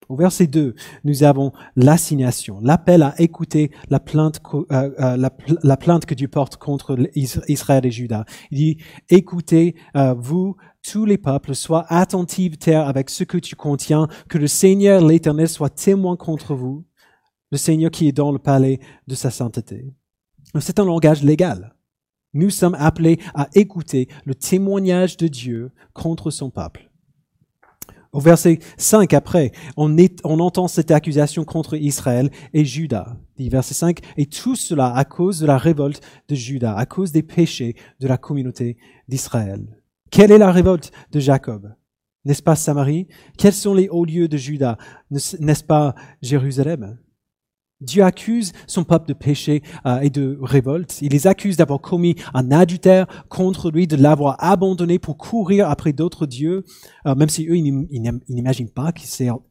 [0.09, 4.41] Au verset 2, nous avons l'assignation, l'appel à écouter la plainte,
[4.73, 8.25] euh, euh, que Dieu porte contre Israël et Juda.
[8.51, 8.79] Il dit,
[9.11, 9.75] écoutez,
[10.17, 15.05] vous, tous les peuples, sois attentifs, terre, avec ce que tu contiens, que le Seigneur,
[15.05, 16.87] l'Éternel, soit témoin contre vous,
[17.51, 19.93] le Seigneur qui est dans le palais de sa sainteté.
[20.61, 21.75] C'est un langage légal.
[22.35, 26.88] Nous sommes appelés à écouter le témoignage de Dieu contre son peuple.
[28.13, 29.91] Au verset 5 après, on,
[30.41, 33.17] entend cette accusation contre Israël et Judas.
[33.37, 37.13] Dit verset 5, et tout cela à cause de la révolte de Judas, à cause
[37.13, 39.61] des péchés de la communauté d'Israël.
[40.11, 41.75] Quelle est la révolte de Jacob?
[42.25, 43.09] N'est-ce pas Samarie?
[43.37, 44.79] Quels sont les hauts lieux de Judas
[45.11, 46.99] N'est-ce pas Jérusalem?
[47.81, 51.01] Dieu accuse son peuple de péché euh, et de révolte.
[51.01, 55.93] Il les accuse d'avoir commis un adultère contre lui, de l'avoir abandonné pour courir après
[55.93, 56.65] d'autres dieux,
[57.07, 59.01] euh, même si eux, ils n'imaginent pas que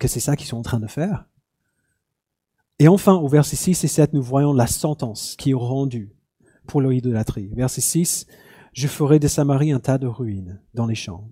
[0.08, 1.26] c'est ça qu'ils sont en train de faire.
[2.80, 6.13] Et enfin, au verset 6 et 7, nous voyons la sentence qui est rendue
[6.68, 7.50] pour l'idolâtrie.
[7.56, 8.28] Verset 6,
[8.74, 11.32] je ferai de Samarie un tas de ruines dans les champs,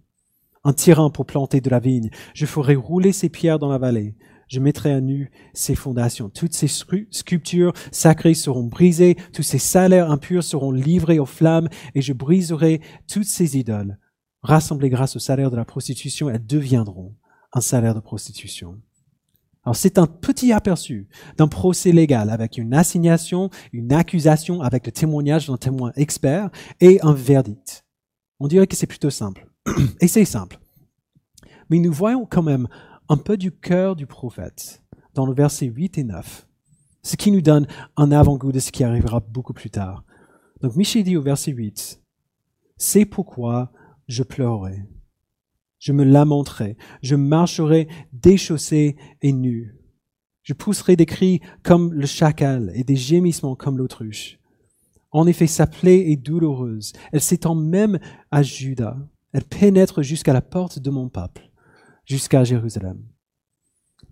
[0.63, 2.09] un terrain pour planter de la vigne.
[2.33, 4.15] Je ferai rouler ses pierres dans la vallée
[4.47, 6.29] je mettrai à nu ses fondations.
[6.29, 12.01] Toutes ces sculptures sacrées seront brisées, tous ces salaires impurs seront livrés aux flammes, et
[12.01, 13.97] je briserai toutes ces idoles.
[14.41, 17.15] Rassemblées grâce au salaire de la prostitution, elles deviendront
[17.53, 18.79] un salaire de prostitution.
[19.63, 24.91] Alors c'est un petit aperçu d'un procès légal avec une assignation, une accusation avec le
[24.91, 27.83] témoignage d'un témoin expert et un verdict.
[28.39, 29.47] On dirait que c'est plutôt simple.
[30.01, 30.59] Et c'est simple.
[31.69, 32.67] Mais nous voyons quand même
[33.09, 34.81] un peu du cœur du prophète
[35.13, 36.47] dans le verset 8 et 9,
[37.03, 40.03] ce qui nous donne un avant-goût de ce qui arrivera beaucoup plus tard.
[40.61, 42.01] Donc Michel dit au verset 8,
[42.77, 43.71] C'est pourquoi
[44.07, 44.83] je pleurerai,
[45.79, 49.75] je me lamenterai, je marcherai déchaussé et nu.
[50.43, 54.39] Je pousserai des cris comme le chacal et des gémissements comme l'autruche.
[55.11, 56.93] En effet, sa plaie est douloureuse.
[57.11, 57.99] Elle s'étend même
[58.31, 58.97] à Judas.
[59.31, 61.49] Elle pénètre jusqu'à la porte de mon peuple
[62.05, 63.03] jusqu'à Jérusalem.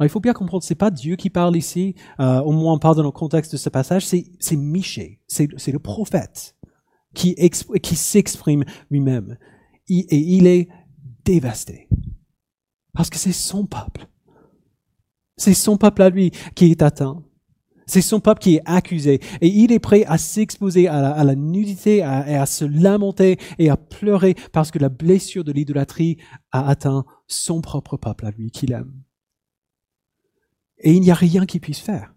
[0.01, 3.03] il faut bien comprendre, c'est pas Dieu qui parle ici, euh, au moins parle dans
[3.03, 6.55] le contexte de ce passage, c'est, Michée, c'est, le prophète
[7.13, 7.35] qui,
[7.81, 9.37] qui s'exprime lui-même.
[9.87, 10.69] et il est
[11.25, 11.87] dévasté.
[12.93, 14.07] Parce que c'est son peuple.
[15.35, 17.23] C'est son peuple à lui qui est atteint.
[17.85, 19.19] C'est son peuple qui est accusé.
[19.41, 23.77] Et il est prêt à s'exposer à, la, nudité, et à se lamenter et à
[23.77, 26.17] pleurer parce que la blessure de l'idolâtrie
[26.51, 28.93] a atteint son propre peuple à lui qu'il aime.
[30.79, 32.13] Et il n'y a rien qu'il puisse faire.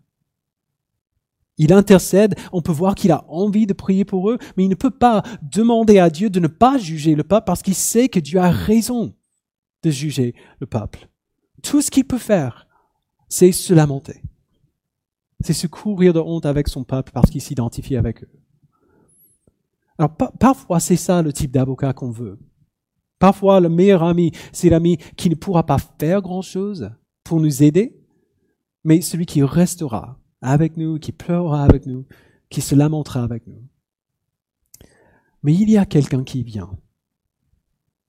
[1.58, 4.74] Il intercède, on peut voir qu'il a envie de prier pour eux, mais il ne
[4.74, 8.20] peut pas demander à Dieu de ne pas juger le peuple parce qu'il sait que
[8.20, 9.14] Dieu a raison
[9.82, 11.08] de juger le peuple.
[11.62, 12.66] Tout ce qu'il peut faire,
[13.28, 14.22] c'est se lamenter.
[15.40, 18.30] C'est se courir de honte avec son peuple parce qu'il s'identifie avec eux.
[19.98, 22.38] Alors parfois c'est ça le type d'avocat qu'on veut.
[23.18, 26.90] Parfois le meilleur ami, c'est l'ami qui ne pourra pas faire grand-chose
[27.24, 27.98] pour nous aider,
[28.84, 32.06] mais celui qui restera avec nous, qui pleurera avec nous,
[32.50, 33.62] qui se lamentera avec nous.
[35.42, 36.70] Mais il y a quelqu'un qui vient,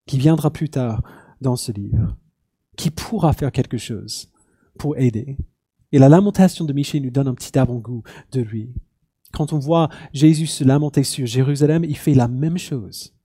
[0.06, 1.04] qui viendra plus tard
[1.42, 2.18] dans ce livre,
[2.76, 4.30] qui pourra faire quelque chose
[4.78, 5.38] pour aider.
[5.92, 8.74] Et la lamentation de Michel nous donne un petit avant-goût de lui.
[9.34, 13.17] Quand on voit Jésus se lamenter sur Jérusalem, il fait la même chose.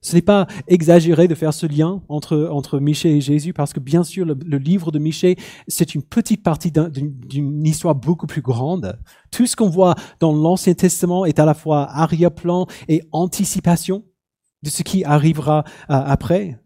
[0.00, 3.80] Ce n'est pas exagéré de faire ce lien entre, entre Michée et Jésus, parce que
[3.80, 8.98] bien sûr, le, livre de Michée, c'est une petite partie d'une histoire beaucoup plus grande.
[9.30, 14.04] Tout ce qu'on voit dans l'Ancien Testament est à la fois arrière-plan et anticipation
[14.62, 16.60] de ce qui arrivera euh, après.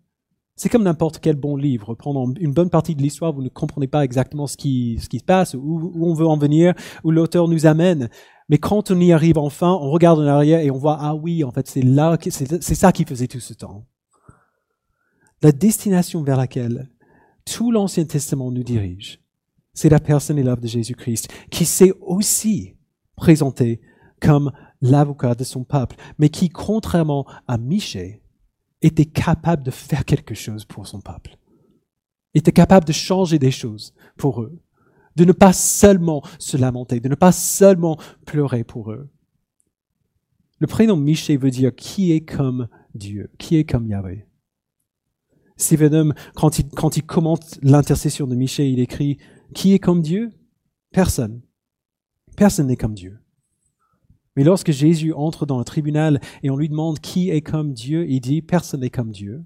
[0.54, 1.94] C'est comme n'importe quel bon livre.
[1.94, 5.18] Pendant une bonne partie de l'histoire, vous ne comprenez pas exactement ce qui, ce qui
[5.18, 8.10] se passe, où, où on veut en venir, où l'auteur nous amène.
[8.48, 11.42] Mais quand on y arrive enfin, on regarde en arrière et on voit, ah oui,
[11.42, 13.86] en fait, c'est là, c'est ça qui faisait tout ce temps.
[15.42, 16.90] La destination vers laquelle
[17.44, 19.20] tout l'Ancien Testament nous dirige,
[19.74, 22.76] c'est la personne et l'œuvre de Jésus-Christ, qui s'est aussi
[23.16, 23.80] présenté
[24.20, 28.21] comme l'avocat de son peuple, mais qui, contrairement à Michée,
[28.82, 31.38] était capable de faire quelque chose pour son peuple,
[32.34, 34.58] était capable de changer des choses pour eux,
[35.16, 39.10] de ne pas seulement se lamenter, de ne pas seulement pleurer pour eux.
[40.58, 44.26] Le prénom Miché veut dire qui est comme Dieu, qui est comme Yahweh.
[45.56, 49.18] Stephen quand il, quand il commente l'intercession de Miché, il écrit
[49.54, 50.32] Qui est comme Dieu?
[50.92, 51.42] Personne.
[52.36, 53.21] Personne n'est comme Dieu.
[54.36, 58.08] Mais lorsque Jésus entre dans le tribunal et on lui demande qui est comme Dieu,
[58.08, 59.44] il dit Personne n'est comme Dieu,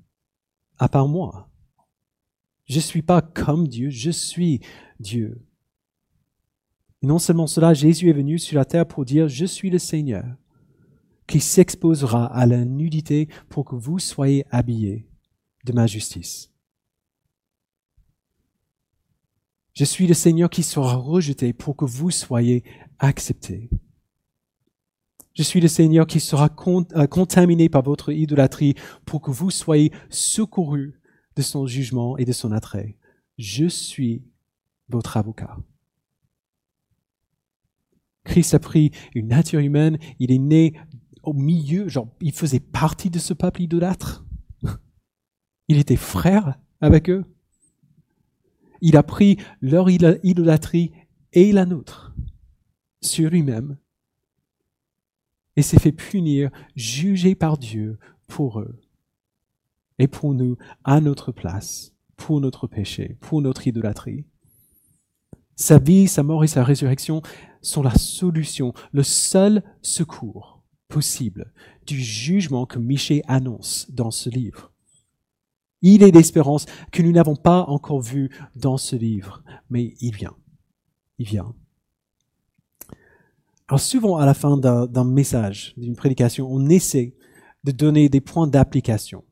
[0.78, 1.50] à part moi.
[2.66, 4.60] Je ne suis pas comme Dieu, je suis
[5.00, 5.44] Dieu.
[7.02, 9.78] Et non seulement cela, Jésus est venu sur la terre pour dire Je suis le
[9.78, 10.24] Seigneur,
[11.26, 15.08] qui s'exposera à la nudité pour que vous soyez habillés
[15.64, 16.52] de ma justice.
[19.74, 22.64] Je suis le Seigneur qui sera rejeté pour que vous soyez
[22.98, 23.68] acceptés.
[25.36, 29.92] Je suis le Seigneur qui sera euh, contaminé par votre idolâtrie pour que vous soyez
[30.08, 30.98] secourus
[31.36, 32.96] de son jugement et de son attrait.
[33.36, 34.24] Je suis
[34.88, 35.58] votre avocat.
[38.24, 40.72] Christ a pris une nature humaine, il est né
[41.22, 44.24] au milieu, genre, il faisait partie de ce peuple idolâtre.
[45.68, 47.24] Il était frère avec eux.
[48.80, 50.92] Il a pris leur idolâtrie
[51.32, 52.14] et la nôtre
[53.00, 53.76] sur lui-même
[55.56, 58.80] et s'est fait punir, jugé par Dieu pour eux
[59.98, 64.26] et pour nous à notre place, pour notre péché, pour notre idolâtrie.
[65.54, 67.22] Sa vie, sa mort et sa résurrection
[67.62, 71.52] sont la solution, le seul secours possible
[71.86, 74.72] du jugement que Michée annonce dans ce livre.
[75.82, 80.36] Il est l'espérance que nous n'avons pas encore vue dans ce livre, mais il vient.
[81.18, 81.54] Il vient.
[83.68, 87.14] Alors souvent, à la fin d'un message, d'une prédication, on essaie
[87.64, 89.24] de donner des points d'application.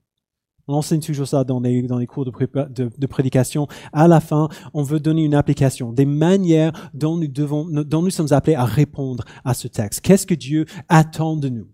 [0.66, 3.68] On enseigne toujours ça dans les, dans les cours de, de, prédication.
[3.92, 8.10] À la fin, on veut donner une application, des manières dont nous, devons, dont nous
[8.10, 10.00] sommes appelés à répondre à ce texte.
[10.00, 11.68] Qu'est-ce que Dieu attend de nous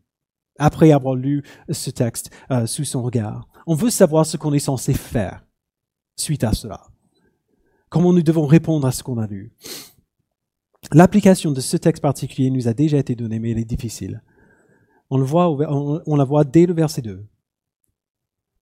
[0.59, 3.49] après avoir lu ce texte euh, sous son regard?
[3.67, 5.45] On veut savoir ce qu'on est censé faire
[6.17, 6.89] suite à cela.
[7.89, 9.53] Comment nous devons répondre à ce qu'on a lu?
[10.93, 14.23] L'application de ce texte particulier nous a déjà été donnée, mais elle est difficile.
[15.11, 17.25] On, le voit, on, la voit dès le verset 2.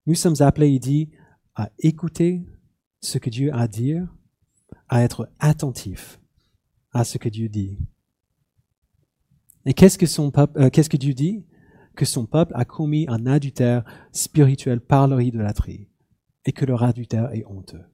[0.06, 1.10] Nous sommes appelés, il dit,
[1.54, 2.44] à écouter
[3.00, 4.06] ce que Dieu a à dire,
[4.88, 6.20] à être attentif
[6.92, 7.78] à ce que Dieu dit.
[9.66, 10.06] Et qu'est-ce que,
[10.58, 11.44] euh, qu'est-ce que Dieu dit?
[11.94, 15.88] Que son peuple a commis un adultère spirituel par leur idolâtrie
[16.44, 17.84] et que leur adultère est honteux.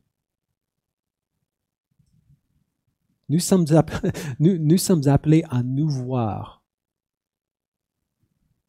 [3.29, 6.63] Nous sommes, appelés à nous voir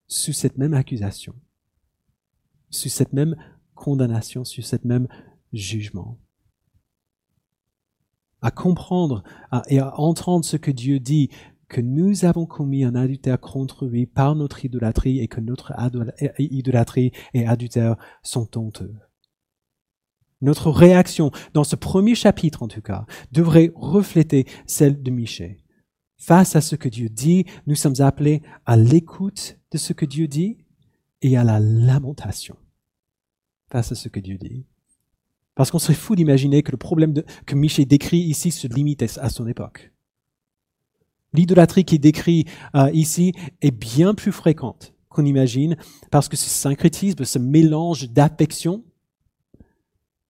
[0.08, 1.36] sous cette même accusation,
[2.70, 3.36] sous cette même
[3.74, 5.08] condamnation, sous cette même
[5.52, 6.20] jugement.
[8.42, 9.24] À comprendre
[9.68, 11.30] et à entendre ce que Dieu dit,
[11.68, 15.74] que nous avons commis un adultère contre lui par notre idolâtrie et que notre
[16.38, 18.94] idolâtrie et adultère sont honteux.
[20.42, 25.58] Notre réaction, dans ce premier chapitre en tout cas, devrait refléter celle de Michée.
[26.18, 30.28] Face à ce que Dieu dit, nous sommes appelés à l'écoute de ce que Dieu
[30.28, 30.58] dit
[31.22, 32.56] et à la lamentation
[33.72, 34.66] face à ce que Dieu dit.
[35.56, 37.14] Parce qu'on serait fou d'imaginer que le problème
[37.46, 39.92] que Michée décrit ici se limite à son époque.
[41.34, 45.78] L'idolâtrie qui est décrit euh, ici est bien plus fréquente qu'on imagine
[46.12, 48.84] parce que ce syncrétisme, ce mélange d'affection,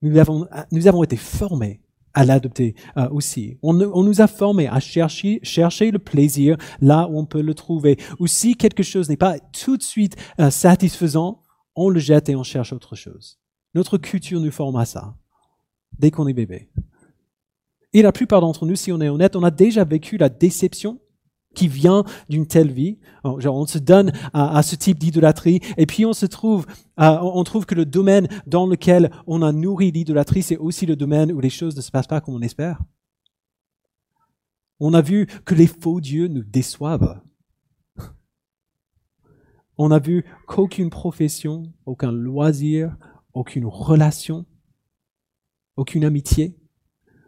[0.05, 1.81] nous avons, nous avons été formés
[2.13, 3.57] à l'adopter euh, aussi.
[3.61, 7.97] On, nous a formés à chercher, chercher le plaisir là où on peut le trouver.
[8.19, 11.43] Ou si quelque chose n'est pas tout de suite euh, satisfaisant,
[11.75, 13.37] on le jette et on cherche autre chose.
[13.73, 15.17] Notre culture nous forme à ça,
[15.99, 16.69] dès qu'on est bébé.
[17.91, 20.99] Et la plupart d'entre nous, si on est honnête, on a déjà vécu la déception
[21.55, 22.99] qui vient d'une telle vie.
[23.39, 27.65] Genre, on se donne à, ce type d'idolâtrie, et puis on se trouve, on trouve
[27.65, 31.49] que le domaine dans lequel on a nourri l'idolâtrie, c'est aussi le domaine où les
[31.49, 32.81] choses ne se passent pas comme on espère.
[34.79, 37.21] On a vu que les faux dieux nous déçoivent.
[39.77, 42.95] On a vu qu'aucune profession, aucun loisir,
[43.33, 44.45] aucune relation,
[45.75, 46.57] aucune amitié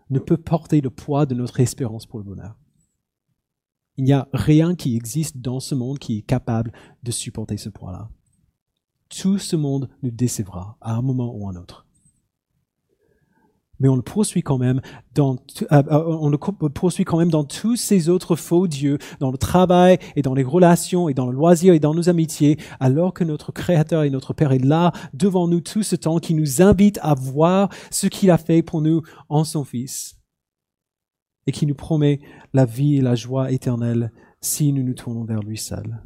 [0.10, 2.58] ne peut porter le poids de notre espérance pour le bonheur.
[3.98, 6.72] Il n'y a rien qui existe dans ce monde qui est capable
[7.02, 8.10] de supporter ce poids-là.
[9.10, 11.88] Tout ce monde nous décevra à un moment ou à un autre.
[13.80, 14.82] Mais on le poursuit quand même
[15.14, 15.36] dans,
[15.72, 19.38] euh, euh, on le poursuit quand même dans tous ces autres faux dieux, dans le
[19.38, 23.24] travail et dans les relations et dans le loisir et dans nos amitiés, alors que
[23.24, 27.00] notre Créateur et notre Père est là devant nous tout ce temps, qui nous invite
[27.04, 30.18] à voir ce qu'il a fait pour nous en son Fils
[31.48, 32.20] et qui nous promet
[32.54, 36.04] la vie et la joie éternelle si nous nous tournons vers lui seul.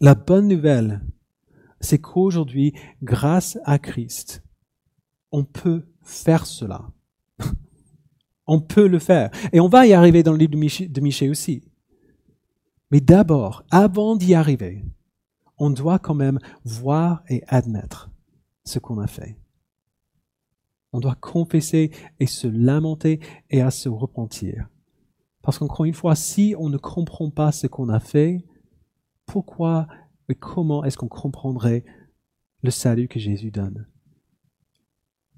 [0.00, 1.00] La bonne nouvelle,
[1.80, 4.42] c'est qu'aujourd'hui, grâce à Christ,
[5.32, 6.90] on peut faire cela.
[8.46, 9.30] on peut le faire.
[9.52, 11.62] Et on va y arriver dans le livre de Michée aussi.
[12.90, 14.84] Mais d'abord, avant d'y arriver,
[15.58, 18.10] on doit quand même voir et admettre
[18.64, 19.39] ce qu'on a fait.
[20.92, 23.20] On doit confesser et se lamenter
[23.50, 24.68] et à se repentir.
[25.42, 28.44] Parce qu'encore une fois, si on ne comprend pas ce qu'on a fait,
[29.26, 29.86] pourquoi
[30.28, 31.84] et comment est-ce qu'on comprendrait
[32.62, 33.86] le salut que Jésus donne?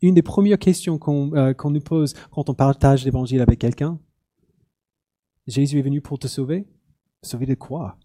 [0.00, 4.00] Une des premières questions euh, qu'on nous pose quand on partage l'évangile avec quelqu'un,
[5.46, 6.66] Jésus est venu pour te sauver?
[7.22, 7.98] Sauver de quoi?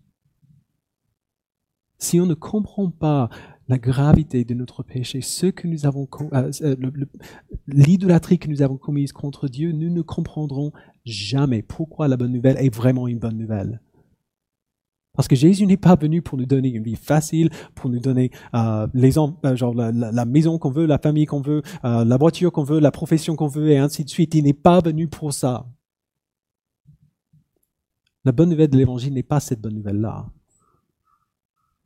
[1.97, 3.29] Si on ne comprend pas
[3.68, 6.76] la gravité de notre péché, ce que nous avons, euh, euh,
[7.68, 10.72] l'idolâtrie que nous avons commise contre Dieu, nous ne comprendrons
[11.05, 13.82] jamais pourquoi la bonne nouvelle est vraiment une bonne nouvelle.
[15.13, 18.30] Parce que Jésus n'est pas venu pour nous donner une vie facile, pour nous donner
[18.53, 22.80] euh, les, genre la, maison qu'on veut, la famille qu'on veut, la voiture qu'on veut,
[22.80, 24.36] la profession qu'on veut, et ainsi de suite.
[24.36, 25.65] Il n'est pas venu pour ça.
[28.24, 30.28] La bonne nouvelle de l'Évangile n'est pas cette bonne nouvelle-là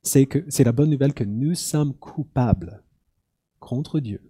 [0.03, 2.83] c'est que c'est la bonne nouvelle que nous sommes coupables
[3.59, 4.21] contre Dieu.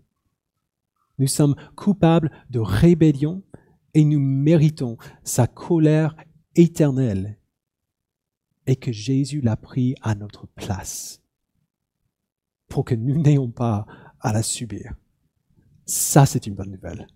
[1.17, 3.43] Nous sommes coupables de rébellion
[3.93, 6.15] et nous méritons sa colère
[6.55, 7.37] éternelle
[8.65, 11.21] et que Jésus l'a pris à notre place
[12.67, 13.85] pour que nous n'ayons pas
[14.19, 14.93] à la subir.
[15.85, 17.07] Ça, c'est une bonne nouvelle.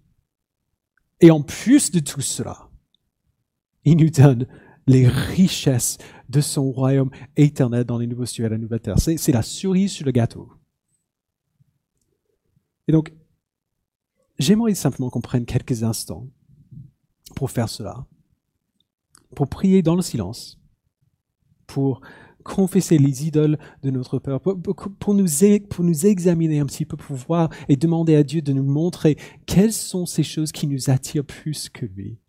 [1.22, 2.70] Et en plus de tout cela,
[3.86, 4.48] il nous donne
[4.88, 5.98] les richesses
[6.30, 9.00] de son royaume éternel dans les nouveaux cieux et la nouvelle terre.
[9.00, 10.50] C'est la cerise sur le gâteau.
[12.88, 13.14] Et donc,
[14.38, 16.28] j'aimerais simplement qu'on prenne quelques instants
[17.36, 18.06] pour faire cela,
[19.36, 20.60] pour prier dans le silence,
[21.68, 22.02] pour
[22.44, 24.56] confesser les idoles de notre peur, pour,
[25.16, 25.26] nous,
[25.70, 29.18] pour nous examiner un petit peu, pour voir et demander à Dieu de nous montrer
[29.48, 32.20] quelles sont ces choses qui nous attirent plus que lui.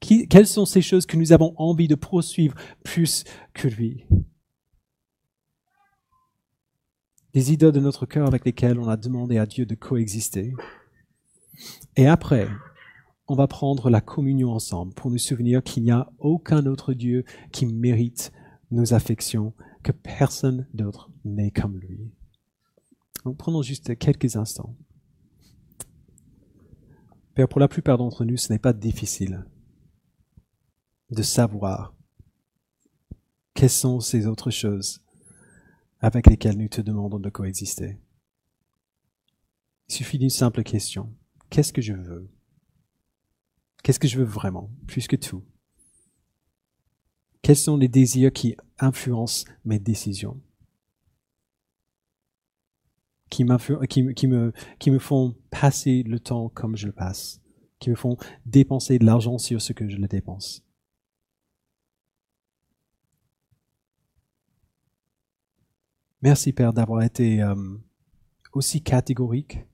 [0.00, 4.06] Quelles sont ces choses que nous avons envie de poursuivre plus que lui?
[7.34, 10.52] Des idoles de notre cœur avec lesquelles on a demandé à Dieu de coexister.
[11.96, 12.48] Et après,
[13.28, 17.24] on va prendre la communion ensemble pour nous souvenir qu'il n'y a aucun autre Dieu
[17.52, 18.32] qui mérite
[18.72, 22.10] nos affections, que personne d'autre n'est comme lui.
[23.24, 24.74] Donc prenons juste quelques instants.
[27.34, 29.44] Père, pour la plupart d'entre nous, ce n'est pas difficile
[31.10, 31.94] de savoir
[33.54, 35.02] quelles sont ces autres choses
[36.00, 37.98] avec lesquelles nous te demandons de coexister.
[39.88, 41.12] Il suffit d'une simple question.
[41.50, 42.30] Qu'est-ce que je veux?
[43.82, 45.44] Qu'est-ce que je veux vraiment, plus que tout?
[47.42, 50.40] Quels sont les désirs qui influencent mes décisions?
[53.30, 57.40] Qui, me, qui me font passer le temps comme je le passe,
[57.78, 60.64] qui me font dépenser de l'argent sur ce que je le dépense.
[66.22, 67.54] Merci Père d'avoir été euh,
[68.52, 69.64] aussi catégorique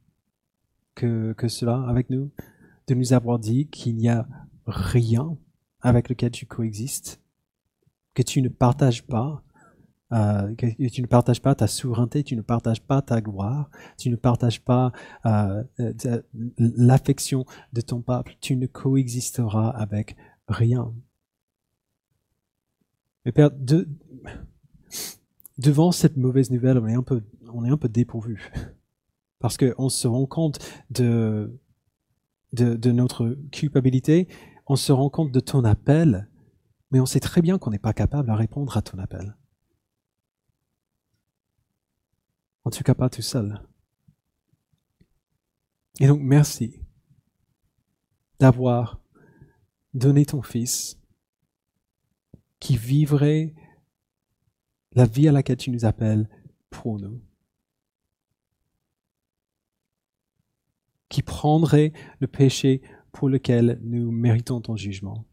[0.95, 2.31] que, que cela avec nous,
[2.87, 4.29] de nous avoir dit qu'il n'y a
[4.67, 5.37] rien
[5.81, 7.21] avec lequel tu coexistes,
[8.15, 9.43] que tu ne partages pas,
[10.13, 13.69] euh, que tu ne partages pas ta souveraineté, tu ne partages pas ta gloire,
[13.99, 14.93] tu ne partages pas
[15.27, 15.65] euh,
[16.59, 20.17] l'affection de ton peuple, tu ne coexisteras avec
[20.47, 20.95] rien.
[23.25, 23.51] Mais Père,
[25.59, 28.51] devant cette mauvaise nouvelle, on est un peu, on est un peu dépourvu.
[29.39, 30.59] Parce qu'on se rend compte
[30.91, 31.59] de,
[32.53, 34.29] de, de notre culpabilité,
[34.67, 36.29] on se rend compte de ton appel
[36.91, 39.37] mais on sait très bien qu'on n'est pas capable à répondre à ton appel.
[42.65, 43.63] En tout cas, pas tout seul.
[46.01, 46.81] Et donc, merci
[48.39, 49.01] d'avoir
[49.95, 51.01] donné ton Fils
[52.61, 53.55] qui vivrait
[54.97, 56.29] la vie à laquelle tu nous appelles
[56.71, 57.21] pour nous.
[61.09, 62.83] Qui prendrait le péché
[63.13, 65.25] pour lequel nous méritons ton jugement.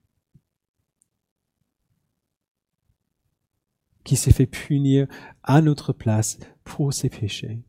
[4.04, 5.08] qui s'est fait punir
[5.44, 7.64] à notre place pour ses péchés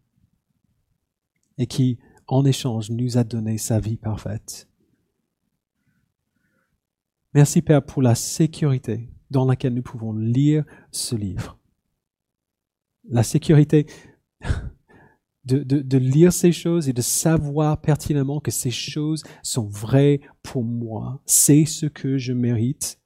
[1.59, 4.69] et qui, en échange, nous a donné sa vie parfaite.
[7.35, 11.57] Merci Père pour la sécurité dans laquelle nous pouvons lire ce livre.
[13.09, 13.87] La sécurité
[15.45, 20.65] de, de, lire ces choses et de savoir pertinemment que ces choses sont vraies pour
[20.65, 21.23] moi.
[21.27, 22.99] C'est ce que je mérite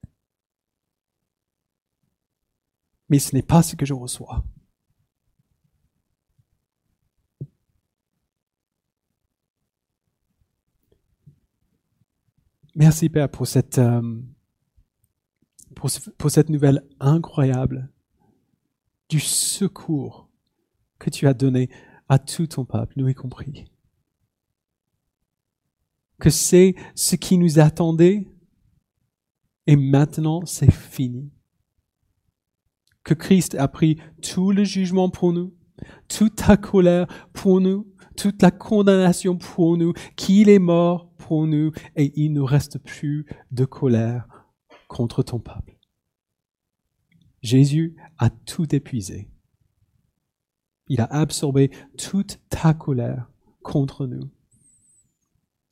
[3.08, 4.44] mais ce n'est pas ce que je reçois.
[12.74, 14.20] Merci Père pour cette, euh,
[15.74, 17.90] pour, pour cette nouvelle incroyable
[19.08, 20.28] du secours
[20.98, 21.70] que tu as donné
[22.08, 23.64] à tout ton peuple, nous y compris.
[26.18, 28.26] Que c'est ce qui nous attendait
[29.66, 31.30] et maintenant c'est fini
[33.08, 35.54] que Christ a pris tout le jugement pour nous,
[36.08, 37.86] toute ta colère pour nous,
[38.18, 43.24] toute la condamnation pour nous, qu'il est mort pour nous et il ne reste plus
[43.50, 44.28] de colère
[44.88, 45.78] contre ton peuple.
[47.40, 49.30] Jésus a tout épuisé.
[50.88, 53.30] Il a absorbé toute ta colère
[53.62, 54.30] contre nous.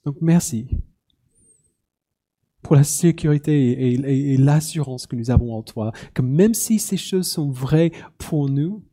[0.05, 0.69] Donc merci
[2.63, 7.31] pour la sécurité et, l'assurance que nous avons en toi, que même si ces choses
[7.31, 8.85] sont vraies pour nous,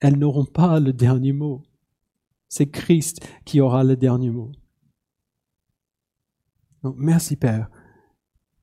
[0.00, 1.62] elles n'auront pas le dernier mot.
[2.48, 4.50] C'est Christ qui aura le dernier mot.
[6.82, 7.70] Donc merci Père,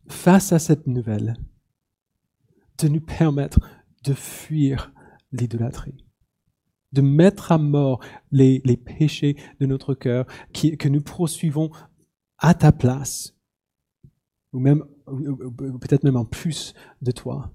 [0.08, 1.36] face à cette nouvelle,
[2.80, 3.60] de nous permettre
[4.08, 4.93] de fuir
[5.32, 6.05] l'idolâtrie,
[6.93, 7.99] de mettre à mort
[8.32, 11.70] les, péchés de notre cœur que nous poursuivons
[12.38, 13.36] à ta place
[14.53, 14.84] ou même
[15.82, 17.53] peut-être même en plus de toi.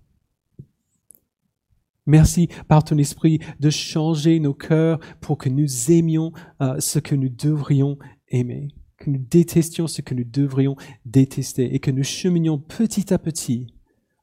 [2.06, 7.14] Merci par ton esprit de changer nos cœurs pour que nous aimions euh, ce que
[7.14, 7.96] nous devrions
[8.28, 13.18] aimer, que nous détestions ce que nous devrions détester et que nous cheminions petit à
[13.18, 13.68] petit,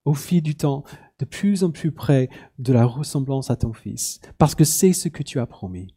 [0.04, 0.84] au fil du temps,
[1.20, 5.10] de plus en plus près de la ressemblance à ton Fils, parce que c'est ce
[5.10, 5.94] que tu as promis.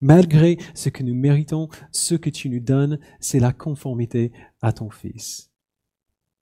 [0.00, 4.90] Malgré ce que nous méritons, ce que tu nous donnes, c'est la conformité à ton
[4.90, 5.50] Fils.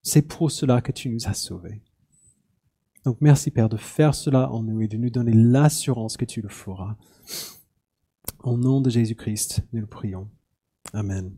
[0.03, 1.83] C'est pour cela que tu nous as sauvés.
[3.05, 6.41] Donc merci Père de faire cela en nous et de nous donner l'assurance que tu
[6.41, 6.97] le feras.
[8.43, 10.29] Au nom de Jésus-Christ, nous le prions.
[10.93, 11.37] Amen.